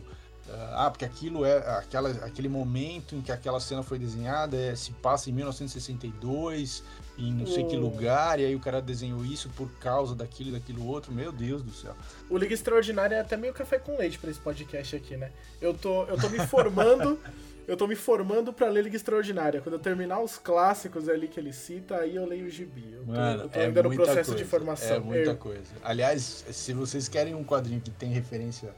ah, 0.72 0.90
porque 0.90 1.04
aquilo 1.04 1.44
é 1.44 1.58
aquela, 1.78 2.10
aquele 2.24 2.48
momento 2.48 3.14
em 3.14 3.20
que 3.20 3.30
aquela 3.30 3.60
cena 3.60 3.82
foi 3.82 3.98
desenhada 3.98 4.56
é, 4.56 4.74
se 4.74 4.92
passa 4.92 5.28
em 5.28 5.32
1962, 5.32 6.82
em 7.18 7.32
não 7.32 7.46
sei 7.46 7.64
que 7.64 7.76
lugar, 7.76 8.40
e 8.40 8.44
aí 8.44 8.54
o 8.54 8.60
cara 8.60 8.80
desenhou 8.80 9.24
isso 9.24 9.50
por 9.50 9.70
causa 9.78 10.14
daquilo 10.14 10.50
e 10.50 10.52
daquilo 10.52 10.86
outro. 10.86 11.12
Meu 11.12 11.32
Deus 11.32 11.62
do 11.62 11.72
céu. 11.72 11.94
O 12.30 12.38
Liga 12.38 12.54
Extraordinária 12.54 13.16
é 13.16 13.20
até 13.20 13.36
meio 13.36 13.52
café 13.52 13.78
com 13.78 13.96
leite 13.96 14.18
para 14.18 14.30
esse 14.30 14.40
podcast 14.40 14.96
aqui, 14.96 15.16
né? 15.16 15.30
Eu 15.60 15.74
tô, 15.74 16.04
eu 16.04 16.16
tô 16.16 16.28
me 16.28 16.38
formando. 16.46 17.18
eu 17.68 17.76
tô 17.76 17.86
me 17.86 17.94
formando 17.94 18.50
pra 18.50 18.68
ler 18.68 18.84
Liga 18.84 18.96
Extraordinária. 18.96 19.60
Quando 19.60 19.74
eu 19.74 19.78
terminar 19.78 20.20
os 20.20 20.38
clássicos 20.38 21.06
ali 21.08 21.28
que 21.28 21.38
ele 21.38 21.52
cita, 21.52 21.96
aí 21.96 22.16
eu 22.16 22.24
leio 22.24 22.46
o 22.46 22.50
gibi. 22.50 22.94
Eu 22.94 23.04
tô, 23.04 23.12
Mano, 23.12 23.42
eu 23.42 23.48
tô 23.50 23.58
é 23.58 23.66
ainda 23.66 23.82
no 23.82 23.94
processo 23.94 24.30
coisa, 24.30 24.36
de 24.36 24.44
formação. 24.44 24.96
É 24.96 25.00
muita 25.00 25.34
coisa. 25.34 25.74
Aliás, 25.84 26.46
se 26.50 26.72
vocês 26.72 27.08
querem 27.08 27.34
um 27.34 27.44
quadrinho 27.44 27.80
que 27.82 27.90
tem 27.90 28.10
referência 28.10 28.74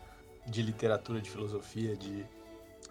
de 0.47 0.63
literatura, 0.63 1.21
de 1.21 1.31
filosofia, 1.31 1.97
de, 1.97 2.25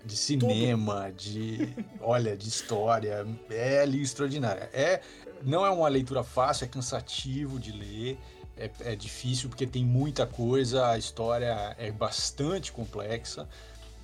de 0.06 0.18
cinema, 0.18 1.06
Tudo. 1.06 1.18
de 1.18 1.76
olha, 2.02 2.36
de 2.36 2.48
história, 2.48 3.26
é 3.50 3.82
ali 3.82 4.02
extraordinária. 4.02 4.70
É, 4.74 5.02
não 5.44 5.66
é 5.66 5.70
uma 5.70 5.88
leitura 5.88 6.24
fácil, 6.24 6.66
é 6.66 6.68
cansativo 6.68 7.60
de 7.60 7.72
ler, 7.72 8.18
é, 8.58 8.70
é 8.82 8.96
difícil 8.96 9.50
porque 9.50 9.66
tem 9.66 9.86
muita 9.86 10.26
coisa, 10.26 10.90
a 10.90 10.98
história 10.98 11.76
é 11.78 11.92
bastante 11.92 12.72
complexa. 12.72 13.48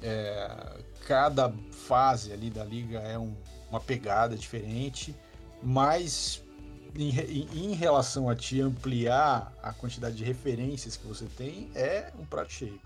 É, 0.01 0.79
cada 1.05 1.51
fase 1.71 2.31
ali 2.31 2.49
da 2.49 2.63
liga 2.63 2.99
é 2.99 3.17
um, 3.17 3.33
uma 3.69 3.79
pegada 3.79 4.35
diferente, 4.35 5.15
mas 5.61 6.43
em, 6.95 7.09
em, 7.53 7.73
relação 7.73 8.29
a 8.29 8.35
te 8.35 8.61
ampliar 8.61 9.53
a 9.61 9.73
quantidade 9.73 10.15
de 10.15 10.23
referências 10.23 10.95
que 10.95 11.05
você 11.05 11.25
tem, 11.25 11.69
é 11.75 12.11
um 12.19 12.25
prato 12.25 12.53
cheio. 12.53 12.79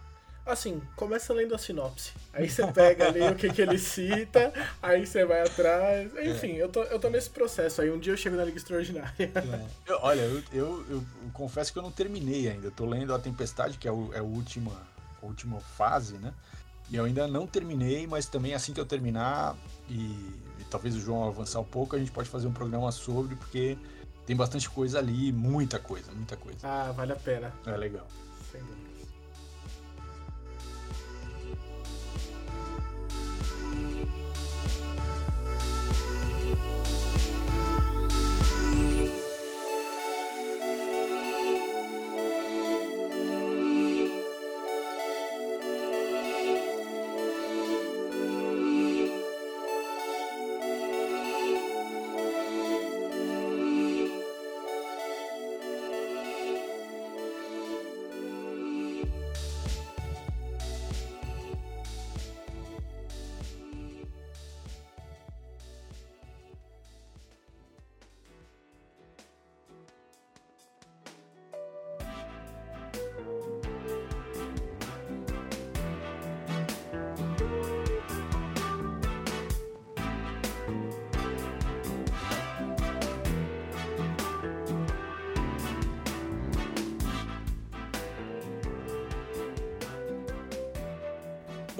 Assim, 0.50 0.82
começa 0.96 1.34
lendo 1.34 1.54
a 1.54 1.58
sinopse. 1.58 2.12
Aí 2.34 2.50
você 2.50 2.66
pega 2.72 3.08
ali 3.08 3.22
o 3.22 3.36
que, 3.36 3.52
que 3.52 3.62
ele 3.62 3.78
cita, 3.78 4.52
aí 4.82 5.06
você 5.06 5.24
vai 5.24 5.42
atrás. 5.42 6.12
Enfim, 6.24 6.54
é. 6.54 6.64
eu, 6.64 6.70
tô, 6.70 6.84
eu 6.84 7.00
tô 7.00 7.10
nesse 7.10 7.30
processo 7.30 7.82
aí. 7.82 7.92
Um 7.92 8.00
dia 8.00 8.14
eu 8.14 8.18
chego 8.18 8.36
na 8.36 8.44
Liga 8.44 8.58
Extraordinária. 8.58 9.14
É. 9.20 9.66
Eu, 9.86 10.00
olha, 10.02 10.22
eu, 10.22 10.44
eu, 10.52 10.86
eu, 10.90 11.04
confesso 11.34 11.72
que 11.72 11.78
eu 11.78 11.84
não 11.84 11.92
terminei 11.92 12.50
ainda. 12.50 12.68
Eu 12.68 12.72
tô 12.72 12.86
lendo 12.86 13.14
A 13.14 13.20
Tempestade, 13.20 13.78
que 13.78 13.88
é, 13.88 13.92
o, 13.92 14.12
é 14.14 14.20
a, 14.20 14.24
última, 14.24 14.72
a 15.22 15.26
última 15.26 15.60
fase, 15.60 16.18
né? 16.18 16.34
E 16.90 16.96
eu 16.96 17.06
ainda 17.06 17.28
não 17.28 17.46
terminei, 17.46 18.08
mas 18.08 18.26
também 18.26 18.54
assim 18.54 18.74
que 18.74 18.80
eu 18.80 18.86
terminar, 18.86 19.56
e, 19.88 19.94
e 20.60 20.64
talvez 20.70 20.96
o 20.96 21.00
João 21.00 21.28
avançar 21.28 21.60
um 21.60 21.64
pouco, 21.64 21.96
a 21.96 22.00
gente 22.00 22.12
pode 22.12 22.28
fazer 22.28 22.48
um 22.48 22.54
programa 22.54 22.92
sobre, 22.92 23.36
porque 23.36 23.78
tem 24.26 24.36
bastante 24.36 24.68
coisa 24.70 24.98
ali, 24.98 25.32
muita 25.32 25.78
coisa, 25.78 26.12
muita 26.12 26.36
coisa. 26.36 26.60
Ah, 26.64 26.92
vale 26.92 27.14
a 27.14 27.16
pena. 27.16 27.54
É 27.66 27.78
legal. 27.78 28.08
Sem 28.52 28.62
dúvida. 28.62 28.89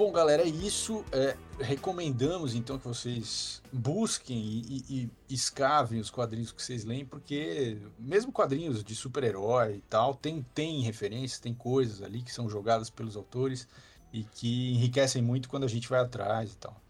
Bom, 0.00 0.10
galera, 0.10 0.42
é 0.44 0.48
isso. 0.48 1.04
É, 1.12 1.36
recomendamos 1.62 2.54
então 2.54 2.78
que 2.78 2.88
vocês 2.88 3.62
busquem 3.70 4.38
e, 4.38 4.84
e, 4.88 5.10
e, 5.28 5.34
escavem 5.34 6.00
os 6.00 6.08
quadrinhos 6.08 6.50
que 6.50 6.62
vocês 6.62 6.86
leem, 6.86 7.04
porque 7.04 7.76
mesmo 7.98 8.32
quadrinhos 8.32 8.82
de 8.82 8.94
super-herói 8.94 9.74
e 9.74 9.80
tal, 9.82 10.14
tem, 10.14 10.42
tem 10.54 10.80
referências, 10.80 11.38
tem 11.38 11.52
coisas 11.52 12.00
ali 12.00 12.22
que 12.22 12.32
são 12.32 12.48
jogadas 12.48 12.88
pelos 12.88 13.14
autores 13.14 13.68
e 14.10 14.24
que 14.24 14.72
enriquecem 14.72 15.20
muito 15.20 15.50
quando 15.50 15.64
a 15.64 15.68
gente 15.68 15.86
vai 15.86 16.00
atrás 16.00 16.54
e 16.54 16.56
tal. 16.56 16.80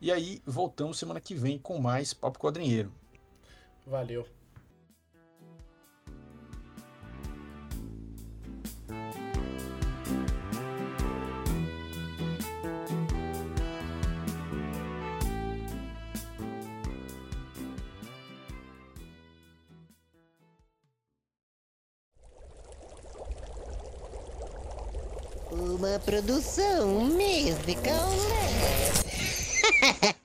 E 0.00 0.10
aí, 0.10 0.42
voltamos 0.44 0.98
semana 0.98 1.20
que 1.20 1.36
vem 1.36 1.56
com 1.56 1.78
mais 1.78 2.12
Papo 2.12 2.40
Quadrinheiro. 2.40 2.92
Valeu. 3.86 4.26
Uma 25.90 25.98
produção 25.98 26.86
musical. 26.86 28.10